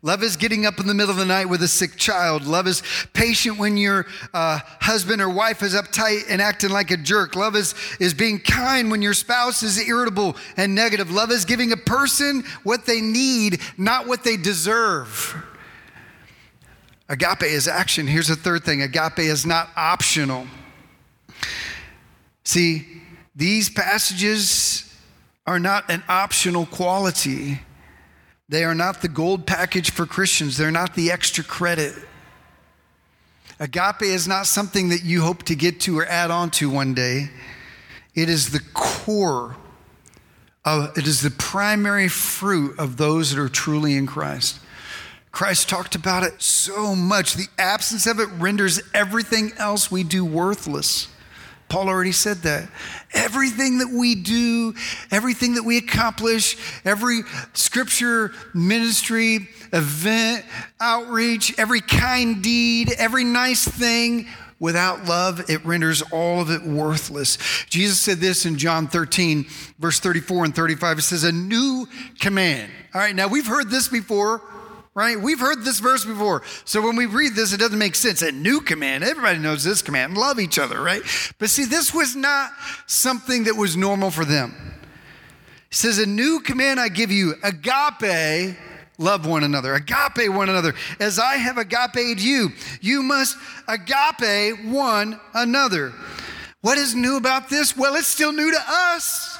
[0.00, 2.46] Love is getting up in the middle of the night with a sick child.
[2.46, 2.84] Love is
[3.14, 7.34] patient when your uh, husband or wife is uptight and acting like a jerk.
[7.34, 11.10] Love is, is being kind when your spouse is irritable and negative.
[11.10, 15.44] Love is giving a person what they need, not what they deserve.
[17.08, 18.06] Agape is action.
[18.06, 20.46] Here's the third thing agape is not optional.
[22.44, 22.86] See,
[23.34, 24.94] these passages
[25.44, 27.60] are not an optional quality.
[28.48, 31.94] They are not the gold package for Christians, they're not the extra credit.
[33.60, 36.94] Agape is not something that you hope to get to or add on to one
[36.94, 37.30] day.
[38.14, 39.56] It is the core
[40.64, 44.60] of, it is the primary fruit of those that are truly in Christ.
[45.32, 47.34] Christ talked about it so much.
[47.34, 51.08] The absence of it renders everything else we do worthless.
[51.68, 52.68] Paul already said that.
[53.14, 54.74] Everything that we do,
[55.10, 57.22] everything that we accomplish, every
[57.54, 60.44] scripture, ministry, event,
[60.80, 64.26] outreach, every kind deed, every nice thing,
[64.60, 67.38] without love, it renders all of it worthless.
[67.68, 69.46] Jesus said this in John 13,
[69.78, 70.98] verse 34 and 35.
[70.98, 71.86] It says, A new
[72.18, 72.70] command.
[72.94, 74.42] All right, now we've heard this before
[74.98, 75.18] right?
[75.18, 76.42] We've heard this verse before.
[76.64, 78.20] So when we read this, it doesn't make sense.
[78.20, 81.02] A new command, everybody knows this command love each other, right?
[81.38, 82.50] But see, this was not
[82.88, 84.74] something that was normal for them.
[85.68, 88.56] He says, A new command I give you, agape,
[88.98, 89.74] love one another.
[89.74, 90.74] Agape one another.
[90.98, 92.48] As I have agape you,
[92.80, 93.36] you must
[93.68, 95.92] agape one another.
[96.60, 97.76] What is new about this?
[97.76, 99.37] Well, it's still new to us.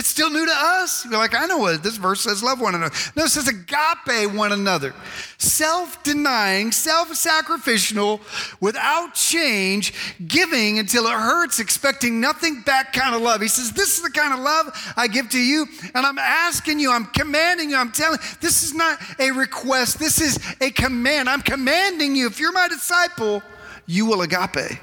[0.00, 1.04] It's still new to us.
[1.04, 2.94] You're like, I know what this verse says love one another.
[3.16, 4.94] No, it says agape one another.
[5.36, 8.22] Self denying, self sacrificial,
[8.62, 13.42] without change, giving until it hurts, expecting nothing back kind of love.
[13.42, 15.66] He says, This is the kind of love I give to you.
[15.94, 20.18] And I'm asking you, I'm commanding you, I'm telling this is not a request, this
[20.18, 21.28] is a command.
[21.28, 22.26] I'm commanding you.
[22.26, 23.42] If you're my disciple,
[23.84, 24.80] you will agape.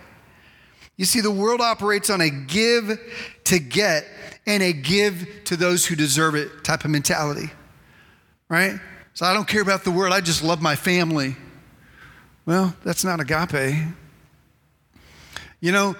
[0.95, 2.99] You see, the world operates on a give
[3.45, 4.05] to get
[4.47, 7.51] and a give to those who deserve it type of mentality,
[8.49, 8.79] right?
[9.13, 11.35] So I don't care about the world, I just love my family.
[12.45, 13.75] Well, that's not agape.
[15.59, 15.95] You know,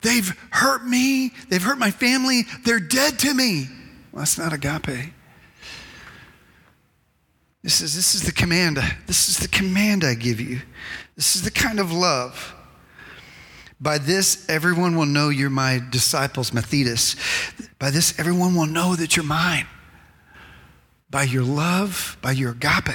[0.00, 3.68] they've hurt me, they've hurt my family, they're dead to me.
[4.10, 5.12] Well, that's not agape.
[7.62, 8.78] This is, this is the command.
[9.06, 10.60] This is the command I give you.
[11.14, 12.52] This is the kind of love
[13.82, 17.16] by this, everyone will know you're my disciples, Mathetes.
[17.80, 19.66] By this, everyone will know that you're mine.
[21.10, 22.94] By your love, by your agape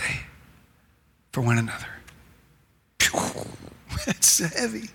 [1.34, 1.88] for one another.
[4.06, 4.89] That's heavy.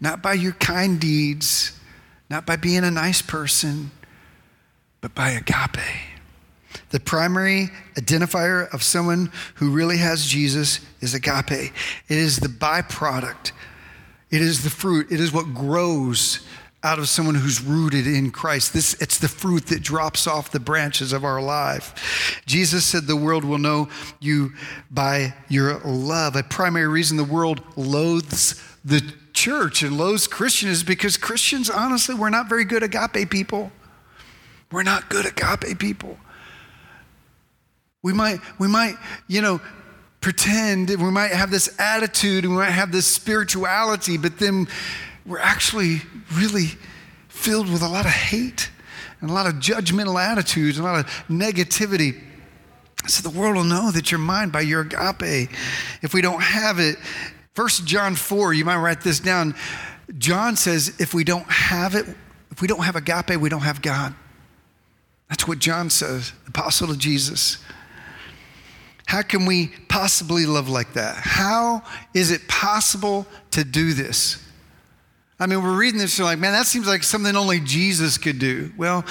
[0.00, 1.78] Not by your kind deeds,
[2.30, 3.90] not by being a nice person,
[5.00, 5.84] but by agape.
[6.90, 11.50] The primary identifier of someone who really has Jesus is agape.
[11.50, 11.72] It
[12.08, 13.50] is the byproduct
[14.32, 16.40] it is the fruit, it is what grows
[16.82, 18.72] out of someone who's rooted in Christ.
[18.72, 22.42] This it's the fruit that drops off the branches of our life.
[22.46, 24.52] Jesus said the world will know you
[24.90, 26.34] by your love.
[26.34, 32.14] A primary reason the world loathes the church and loathes Christians is because Christians honestly
[32.14, 33.70] we're not very good agape people.
[34.72, 36.16] We're not good agape people.
[38.02, 38.96] We might we might,
[39.28, 39.60] you know,
[40.22, 44.66] pretend, we might have this attitude, and we might have this spirituality, but then
[45.26, 46.00] we're actually
[46.32, 46.68] really
[47.28, 48.70] filled with a lot of hate
[49.20, 52.20] and a lot of judgmental attitudes, and a lot of negativity.
[53.06, 55.50] So the world will know that you're mine by your agape.
[56.02, 56.96] If we don't have it,
[57.54, 59.54] First John 4, you might write this down.
[60.18, 62.06] John says, if we don't have it,
[62.50, 64.14] if we don't have agape, we don't have God.
[65.28, 67.58] That's what John says, apostle of Jesus.
[69.12, 71.16] How can we possibly love like that?
[71.16, 71.82] How
[72.14, 74.42] is it possible to do this?
[75.38, 78.38] I mean, we're reading this, we're like, man, that seems like something only Jesus could
[78.38, 78.72] do.
[78.78, 79.04] Well,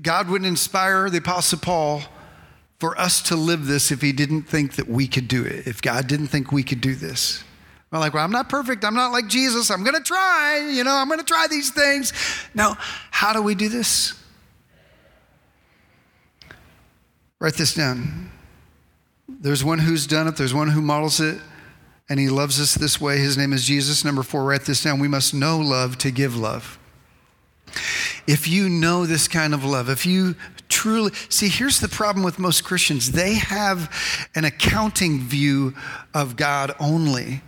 [0.00, 2.02] God wouldn't inspire the Apostle Paul
[2.78, 5.82] for us to live this if he didn't think that we could do it, if
[5.82, 7.42] God didn't think we could do this.
[7.90, 8.84] We're like, well, I'm not perfect.
[8.84, 9.72] I'm not like Jesus.
[9.72, 10.70] I'm going to try.
[10.72, 12.12] You know, I'm going to try these things.
[12.54, 12.78] Now,
[13.10, 14.14] how do we do this?
[17.40, 18.30] Write this down.
[19.28, 21.40] There's one who's done it, there's one who models it,
[22.08, 23.18] and he loves us this way.
[23.18, 24.04] His name is Jesus.
[24.04, 25.00] Number four, write this down.
[25.00, 26.78] We must know love to give love.
[28.26, 30.36] If you know this kind of love, if you
[30.68, 35.74] truly see, here's the problem with most Christians they have an accounting view
[36.14, 37.42] of God only.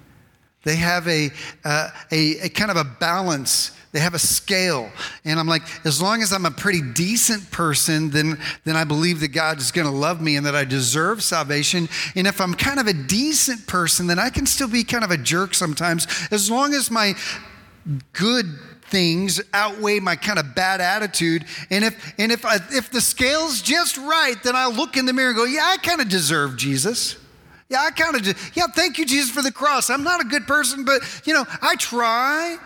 [0.64, 1.30] They have a,
[1.64, 4.90] uh, a, a kind of a balance they have a scale.
[5.24, 9.20] And I'm like, as long as I'm a pretty decent person, then, then I believe
[9.20, 11.88] that God is going to love me and that I deserve salvation.
[12.14, 15.10] And if I'm kind of a decent person, then I can still be kind of
[15.10, 17.14] a jerk sometimes, as long as my
[18.12, 18.46] good
[18.88, 21.44] things outweigh my kind of bad attitude.
[21.70, 25.12] And if, and if, I, if the scale's just right, then I'll look in the
[25.12, 27.16] mirror and go, yeah, I kind of deserve Jesus.
[27.70, 29.90] Yeah, I kind of yeah, thank you, Jesus, for the cross.
[29.90, 32.56] I'm not a good person, but, you know, I try.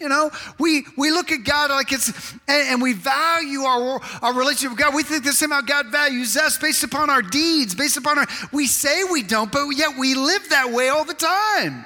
[0.00, 4.32] You know, we, we look at God like it's, and, and, we value our, our
[4.32, 4.94] relationship with God.
[4.94, 8.26] We think the same how God values us based upon our deeds, based upon our,
[8.50, 11.84] we say we don't, but yet we live that way all the time.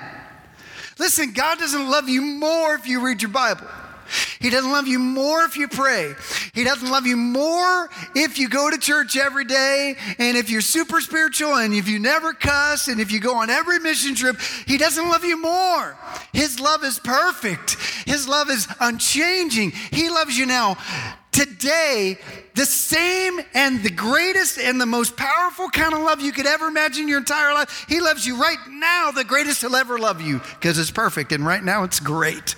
[0.97, 3.67] Listen, God doesn't love you more if you read your Bible.
[4.41, 6.15] He doesn't love you more if you pray.
[6.53, 10.61] He doesn't love you more if you go to church every day and if you're
[10.61, 14.37] super spiritual and if you never cuss and if you go on every mission trip.
[14.67, 15.97] He doesn't love you more.
[16.33, 17.77] His love is perfect,
[18.07, 19.71] His love is unchanging.
[19.71, 20.77] He loves you now.
[21.35, 22.17] Today,
[22.55, 26.69] the same and the greatest and the most powerful kind of love you could ever
[26.69, 27.87] imagine your entire life.
[27.89, 31.33] He loves you right now, the greatest he'll ever love you because it's perfect.
[31.33, 32.55] And right now, it's great.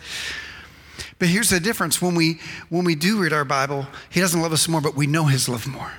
[1.18, 4.52] But here's the difference when we, when we do read our Bible, He doesn't love
[4.52, 5.92] us more, but we know His love more.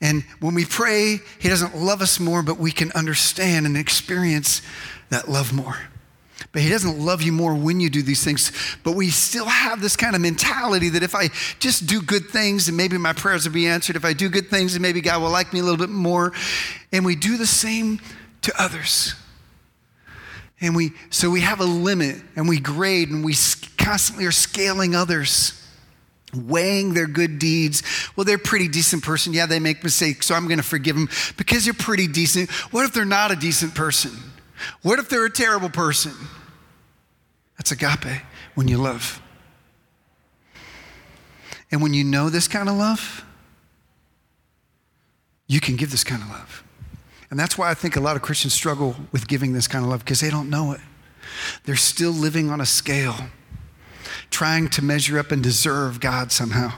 [0.00, 4.62] And when we pray, He doesn't love us more, but we can understand and experience
[5.10, 5.76] that love more.
[6.52, 8.50] But He doesn't love you more when you do these things.
[8.82, 11.28] But we still have this kind of mentality that if I
[11.60, 13.94] just do good things, and maybe my prayers will be answered.
[13.94, 16.32] If I do good things, and maybe God will like me a little bit more.
[16.92, 18.00] And we do the same
[18.42, 19.14] to others.
[20.60, 23.34] And we, so we have a limit and we grade and we
[23.78, 25.60] constantly are scaling others,
[26.34, 27.82] weighing their good deeds.
[28.14, 29.32] Well, they're a pretty decent person.
[29.32, 32.50] Yeah, they make mistakes, so I'm going to forgive them because they're pretty decent.
[32.72, 34.12] What if they're not a decent person?
[34.82, 36.12] What if they're a terrible person?
[37.56, 38.22] That's agape
[38.54, 39.22] when you love.
[41.72, 43.24] And when you know this kind of love,
[45.46, 46.59] you can give this kind of love.
[47.30, 49.90] And that's why I think a lot of Christians struggle with giving this kind of
[49.90, 50.80] love because they don't know it.
[51.64, 53.14] They're still living on a scale,
[54.30, 56.72] trying to measure up and deserve God somehow.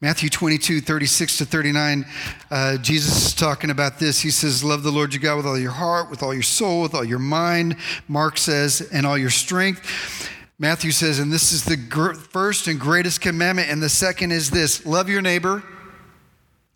[0.00, 2.06] Matthew 22, 36 to 39,
[2.50, 4.20] uh, Jesus is talking about this.
[4.20, 6.82] He says, Love the Lord your God with all your heart, with all your soul,
[6.82, 7.76] with all your mind.
[8.08, 10.28] Mark says, and all your strength.
[10.58, 13.68] Matthew says, and this is the gr- first and greatest commandment.
[13.68, 15.62] And the second is this love your neighbor.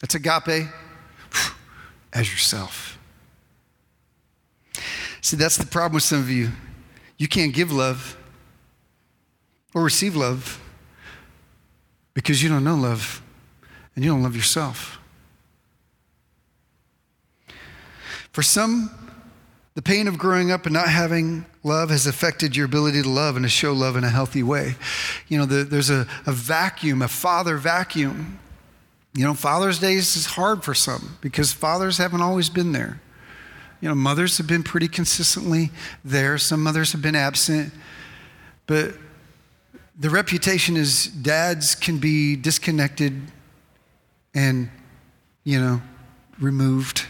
[0.00, 0.68] That's agape
[2.16, 2.98] as yourself.
[5.20, 6.50] See, that's the problem with some of you.
[7.18, 8.16] You can't give love
[9.74, 10.60] or receive love
[12.14, 13.22] because you don't know love
[13.94, 14.98] and you don't love yourself.
[18.32, 18.90] For some,
[19.74, 23.36] the pain of growing up and not having love has affected your ability to love
[23.36, 24.76] and to show love in a healthy way.
[25.28, 28.38] You know, the, there's a, a vacuum, a father vacuum
[29.16, 33.00] you know, Father's Day is hard for some because fathers haven't always been there.
[33.80, 35.70] You know, mothers have been pretty consistently
[36.04, 37.72] there, some mothers have been absent.
[38.66, 38.94] But
[39.98, 43.22] the reputation is dads can be disconnected
[44.34, 44.68] and,
[45.44, 45.80] you know,
[46.38, 47.06] removed.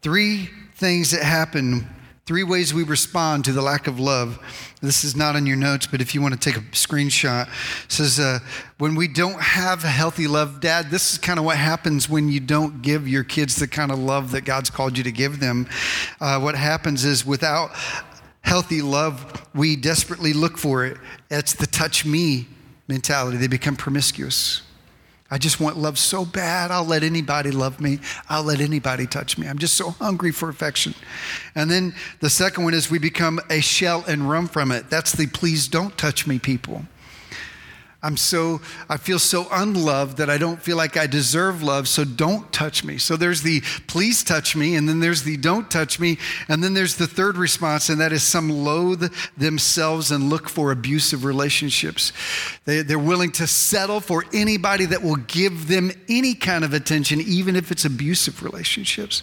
[0.00, 1.88] Three things that happen
[2.24, 4.38] Three ways we respond to the lack of love.
[4.80, 7.92] This is not in your notes, but if you want to take a screenshot, it
[7.92, 8.38] says, uh,
[8.78, 12.28] when we don't have a healthy love, Dad, this is kind of what happens when
[12.28, 15.40] you don't give your kids the kind of love that God's called you to give
[15.40, 15.68] them.
[16.20, 17.72] Uh, what happens is without
[18.42, 20.98] healthy love, we desperately look for it.
[21.28, 22.46] It's the touch me
[22.86, 23.36] mentality.
[23.36, 24.62] They become promiscuous.
[25.32, 26.70] I just want love so bad.
[26.70, 28.00] I'll let anybody love me.
[28.28, 29.48] I'll let anybody touch me.
[29.48, 30.94] I'm just so hungry for affection.
[31.54, 34.90] And then the second one is we become a shell and run from it.
[34.90, 36.84] That's the please don't touch me people.
[38.04, 42.04] I'm so, I feel so unloved that I don't feel like I deserve love, so
[42.04, 42.98] don't touch me.
[42.98, 46.74] So there's the please touch me, and then there's the don't touch me, and then
[46.74, 52.12] there's the third response, and that is some loathe themselves and look for abusive relationships.
[52.64, 57.20] They, they're willing to settle for anybody that will give them any kind of attention,
[57.20, 59.22] even if it's abusive relationships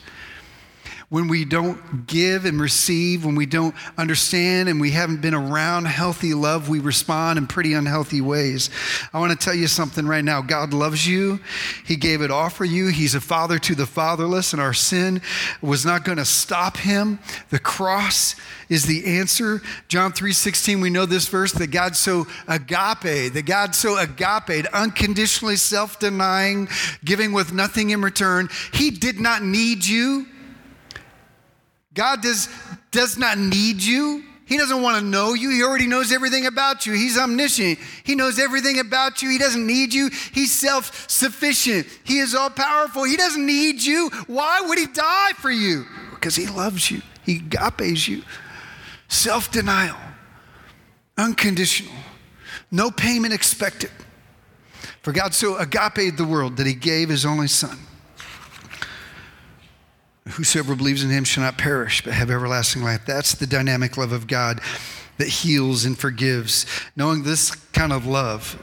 [1.09, 5.85] when we don't give and receive, when we don't understand and we haven't been around
[5.85, 8.69] healthy love, we respond in pretty unhealthy ways.
[9.11, 10.41] I want to tell you something right now.
[10.41, 11.39] God loves you.
[11.83, 12.87] He gave it all for you.
[12.87, 15.21] He's a father to the fatherless, and our sin
[15.61, 17.17] was not going to stop him.
[17.49, 18.35] The cross
[18.69, 19.63] is the answer.
[19.87, 25.55] John 3:16, we know this verse that God so agape, that God so agape, unconditionally
[25.55, 26.69] self-denying,
[27.03, 28.47] giving with nothing in return.
[28.73, 30.27] He did not need you.
[31.99, 32.47] God does,
[32.91, 34.23] does not need you.
[34.45, 35.49] He doesn't want to know you.
[35.49, 36.93] He already knows everything about you.
[36.93, 37.77] He's omniscient.
[38.05, 39.29] He knows everything about you.
[39.29, 40.09] He doesn't need you.
[40.31, 41.87] He's self sufficient.
[42.05, 43.03] He is all powerful.
[43.03, 44.09] He doesn't need you.
[44.27, 45.85] Why would he die for you?
[46.11, 47.01] Because he loves you.
[47.25, 48.23] He agapes you.
[49.09, 49.97] Self denial,
[51.17, 51.91] unconditional,
[52.71, 53.91] no payment expected.
[55.01, 57.77] For God so agape the world that he gave his only son
[60.31, 63.01] whosoever believes in him shall not perish, but have everlasting life.
[63.05, 64.61] That's the dynamic love of God
[65.17, 66.65] that heals and forgives.
[66.95, 68.57] Knowing this kind of love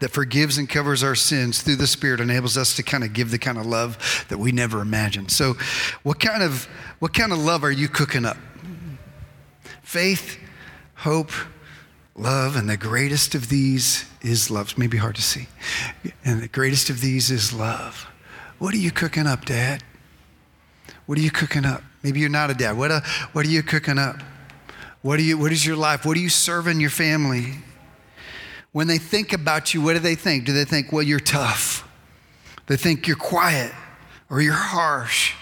[0.00, 3.30] that forgives and covers our sins through the Spirit enables us to kind of give
[3.30, 5.30] the kind of love that we never imagined.
[5.30, 5.54] So,
[6.02, 6.64] what kind of
[6.98, 8.36] what kind of love are you cooking up?
[9.82, 10.38] Faith,
[10.96, 11.30] hope,
[12.16, 14.70] love, and the greatest of these is love.
[14.70, 15.46] It's maybe hard to see.
[16.24, 18.08] And the greatest of these is love.
[18.62, 19.82] What are you cooking up, Dad?
[21.06, 21.82] What are you cooking up?
[22.04, 22.78] Maybe you're not a dad.
[22.78, 23.00] What, a, uh,
[23.32, 24.22] what are you cooking up?
[25.00, 26.06] What, are you, what is your life?
[26.06, 27.54] What are you serving your family?
[28.70, 30.44] When they think about you, what do they think?
[30.44, 31.88] Do they think, well, you're tough?
[32.68, 33.72] They think you're quiet
[34.30, 35.34] or you're harsh.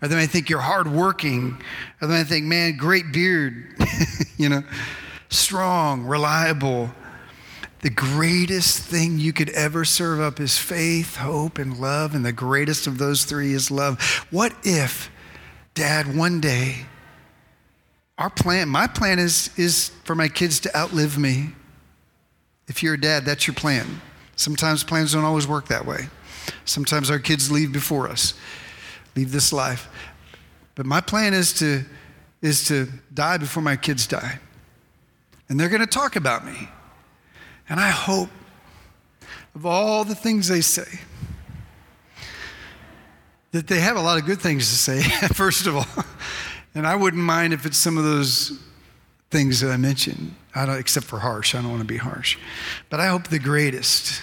[0.00, 1.60] Or they may think you're hardworking.
[2.00, 3.74] Or they may think, man, great beard,
[4.36, 4.62] you know,
[5.28, 6.92] strong, reliable.
[7.80, 12.14] The greatest thing you could ever serve up is faith, hope, and love.
[12.14, 14.00] And the greatest of those three is love.
[14.30, 15.10] What if,
[15.74, 16.84] Dad, one day,
[18.18, 21.50] our plan, my plan is, is for my kids to outlive me.
[22.68, 24.02] If you're a dad, that's your plan.
[24.36, 26.08] Sometimes plans don't always work that way.
[26.66, 28.34] Sometimes our kids leave before us,
[29.16, 29.88] leave this life.
[30.74, 31.84] But my plan is to,
[32.42, 34.38] is to die before my kids die.
[35.48, 36.68] And they're going to talk about me.
[37.70, 38.28] And I hope
[39.54, 41.00] of all the things they say,
[43.52, 45.02] that they have a lot of good things to say,
[45.34, 46.04] first of all.
[46.74, 48.60] And I wouldn't mind if it's some of those
[49.30, 51.54] things that I mentioned, I don't, except for harsh.
[51.54, 52.36] I don't want to be harsh.
[52.90, 54.20] But I hope the greatest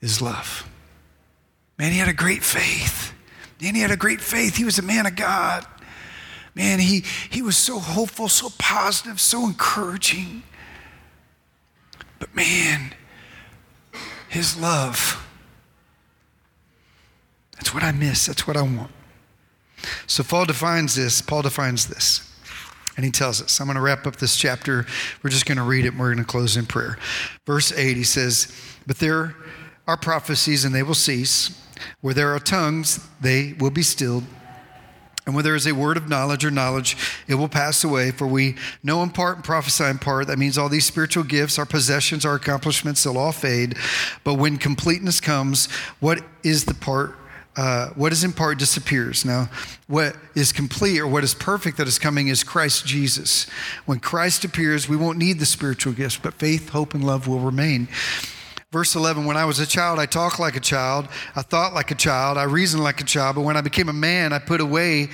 [0.00, 0.68] is love.
[1.78, 3.12] Man, he had a great faith.
[3.60, 4.56] Man, he had a great faith.
[4.56, 5.64] He was a man of God.
[6.54, 10.42] Man, he, he was so hopeful, so positive, so encouraging.
[12.18, 12.94] But man,
[14.28, 15.24] his love,
[17.52, 18.26] that's what I miss.
[18.26, 18.90] That's what I want.
[20.06, 21.20] So Paul defines this.
[21.20, 22.24] Paul defines this.
[22.96, 24.84] And he tells us, I'm going to wrap up this chapter.
[25.22, 26.98] We're just going to read it and we're going to close in prayer.
[27.46, 28.52] Verse 8, he says,
[28.88, 29.36] But there
[29.86, 31.64] are prophecies and they will cease.
[32.00, 34.24] Where there are tongues, they will be stilled.
[35.28, 38.12] And where there is a word of knowledge or knowledge, it will pass away.
[38.12, 40.26] For we know in part and prophesy in part.
[40.26, 43.76] That means all these spiritual gifts, our possessions, our accomplishments, they'll all fade.
[44.24, 45.66] But when completeness comes,
[46.00, 47.14] what is the part
[47.56, 49.24] uh, what is in part disappears.
[49.24, 49.50] Now,
[49.88, 53.48] what is complete or what is perfect that is coming is Christ Jesus.
[53.84, 57.40] When Christ appears, we won't need the spiritual gifts, but faith, hope, and love will
[57.40, 57.88] remain.
[58.70, 61.90] Verse 11 When I was a child, I talked like a child, I thought like
[61.90, 64.60] a child, I reasoned like a child, but when I became a man, I put
[64.60, 65.08] away,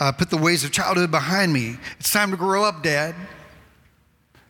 [0.00, 1.76] uh, put the ways of childhood behind me.
[2.00, 3.14] It's time to grow up, Dad.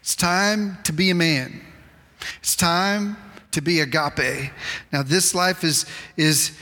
[0.00, 1.60] It's time to be a man.
[2.38, 3.18] It's time
[3.50, 4.50] to be agape.
[4.92, 5.84] Now, this life is,
[6.16, 6.56] is,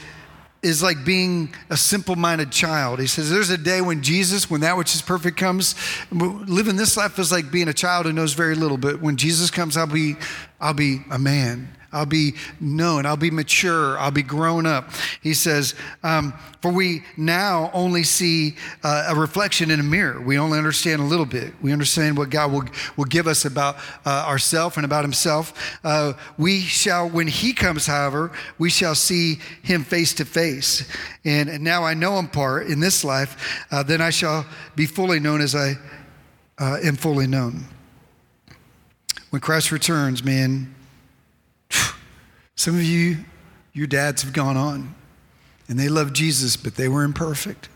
[0.62, 2.98] is like being a simple minded child.
[2.98, 5.76] He says, There's a day when Jesus, when that which is perfect comes.
[6.10, 9.52] Living this life is like being a child who knows very little, but when Jesus
[9.52, 10.16] comes, I'll be,
[10.60, 11.75] I'll be a man.
[11.92, 13.06] I'll be known.
[13.06, 13.98] I'll be mature.
[13.98, 14.90] I'll be grown up.
[15.22, 20.20] He says, um, For we now only see uh, a reflection in a mirror.
[20.20, 21.54] We only understand a little bit.
[21.62, 22.64] We understand what God will,
[22.96, 25.78] will give us about uh, ourselves and about Himself.
[25.84, 30.90] Uh, we shall, when He comes, however, we shall see Him face to face.
[31.24, 34.86] And, and now I know in part in this life, uh, then I shall be
[34.86, 35.74] fully known as I
[36.58, 37.64] uh, am fully known.
[39.30, 40.74] When Christ returns, man,
[42.56, 43.18] some of you,
[43.72, 44.94] your dads have gone on
[45.68, 47.68] and they loved Jesus, but they were imperfect.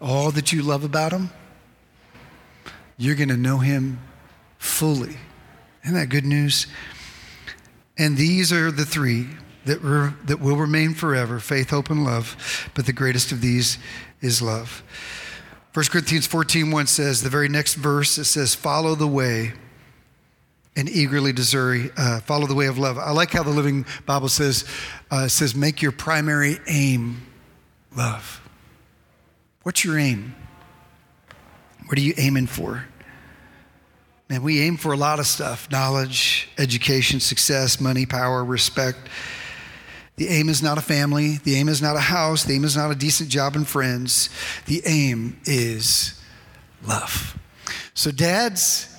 [0.00, 1.30] All that you love about him,
[2.96, 4.00] you're going to know him
[4.58, 5.16] fully.
[5.84, 6.66] Isn't that good news?
[7.98, 9.26] And these are the three
[9.64, 12.70] that, re- that will remain forever faith, hope, and love.
[12.74, 13.78] But the greatest of these
[14.20, 14.82] is love.
[15.74, 19.54] 1 Corinthians 14 1 says, the very next verse, it says, Follow the way
[20.76, 22.98] and eagerly desire, uh, follow the way of love.
[22.98, 24.64] I like how the Living Bible says,
[25.10, 27.26] uh, says, make your primary aim
[27.94, 28.40] love.
[29.62, 30.34] What's your aim?
[31.86, 32.86] What are you aiming for?
[34.28, 38.98] Man, we aim for a lot of stuff knowledge, education, success, money, power, respect.
[40.16, 41.38] The aim is not a family.
[41.38, 42.44] The aim is not a house.
[42.44, 44.30] The aim is not a decent job and friends.
[44.66, 46.20] The aim is
[46.86, 47.38] love.
[47.94, 48.91] So, dads,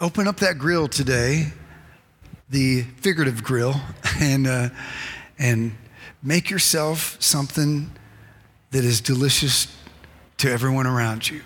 [0.00, 1.52] open up that grill today,
[2.50, 3.74] the figurative grill,
[4.20, 4.68] and, uh,
[5.38, 5.76] and
[6.22, 7.90] make yourself something
[8.72, 9.74] that is delicious
[10.38, 11.40] to everyone around you.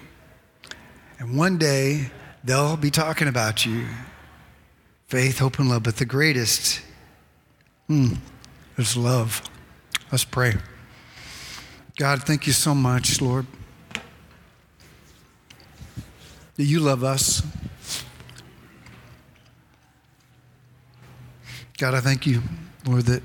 [1.19, 2.11] And one day,
[2.43, 3.87] they'll be talking about you
[5.07, 5.83] faith, hope, and love.
[5.83, 6.81] But the greatest
[7.89, 8.17] mm,
[8.79, 9.43] is love.
[10.11, 10.55] Let's pray.
[11.97, 13.47] God, thank you so much, Lord,
[16.55, 17.43] that you love us.
[21.81, 22.43] God, I thank you,
[22.87, 23.23] Lord, that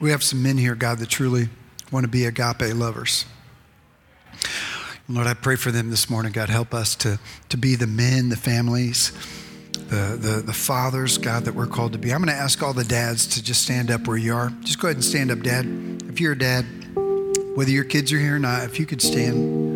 [0.00, 1.48] we have some men here, God, that truly
[1.92, 3.26] want to be agape lovers.
[5.08, 6.32] Lord, I pray for them this morning.
[6.32, 9.12] God, help us to, to be the men, the families,
[9.72, 12.12] the, the, the fathers, God, that we're called to be.
[12.12, 14.50] I'm going to ask all the dads to just stand up where you are.
[14.62, 15.64] Just go ahead and stand up, Dad.
[16.08, 16.64] If you're a dad,
[17.54, 19.73] whether your kids are here or not, if you could stand.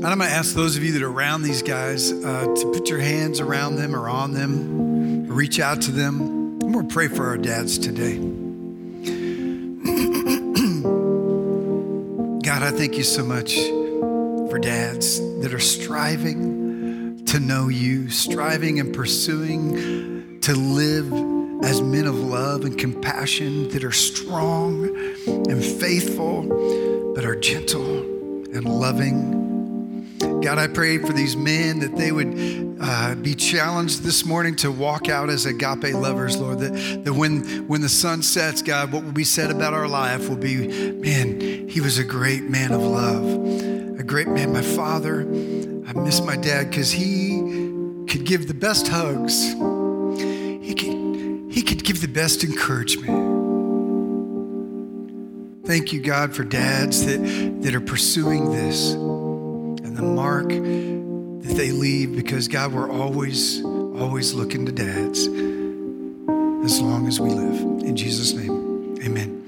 [0.00, 2.72] And I'm going to ask those of you that are around these guys uh, to
[2.72, 6.58] put your hands around them or on them, reach out to them.
[6.62, 8.16] I'm going to pray for our dads today.
[12.42, 13.56] God, I thank you so much
[14.50, 21.12] for dads that are striving to know you, striving and pursuing to live
[21.62, 24.86] as men of love and compassion that are strong
[25.26, 27.98] and faithful, but are gentle
[28.54, 29.39] and loving.
[30.20, 34.70] God, I pray for these men that they would uh, be challenged this morning to
[34.70, 36.58] walk out as agape lovers, Lord.
[36.58, 40.28] That, that when, when the sun sets, God, what will be said about our life
[40.28, 44.52] will be, man, he was a great man of love, a great man.
[44.52, 47.38] My father, I miss my dad because he
[48.06, 49.42] could give the best hugs.
[49.42, 53.38] He could, he could give the best encouragement.
[55.66, 57.18] Thank you, God, for dads that,
[57.62, 58.94] that are pursuing this
[59.90, 65.26] and the mark that they leave because, God, we're always, always looking to dads
[66.64, 67.60] as long as we live.
[67.82, 69.38] In Jesus' name, amen.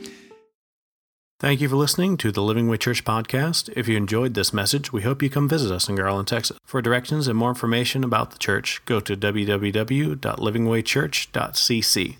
[1.39, 3.69] Thank you for listening to the Living Way Church podcast.
[3.77, 6.57] If you enjoyed this message, we hope you come visit us in Garland, Texas.
[6.65, 12.17] For directions and more information about the church, go to www.livingwaychurch.cc.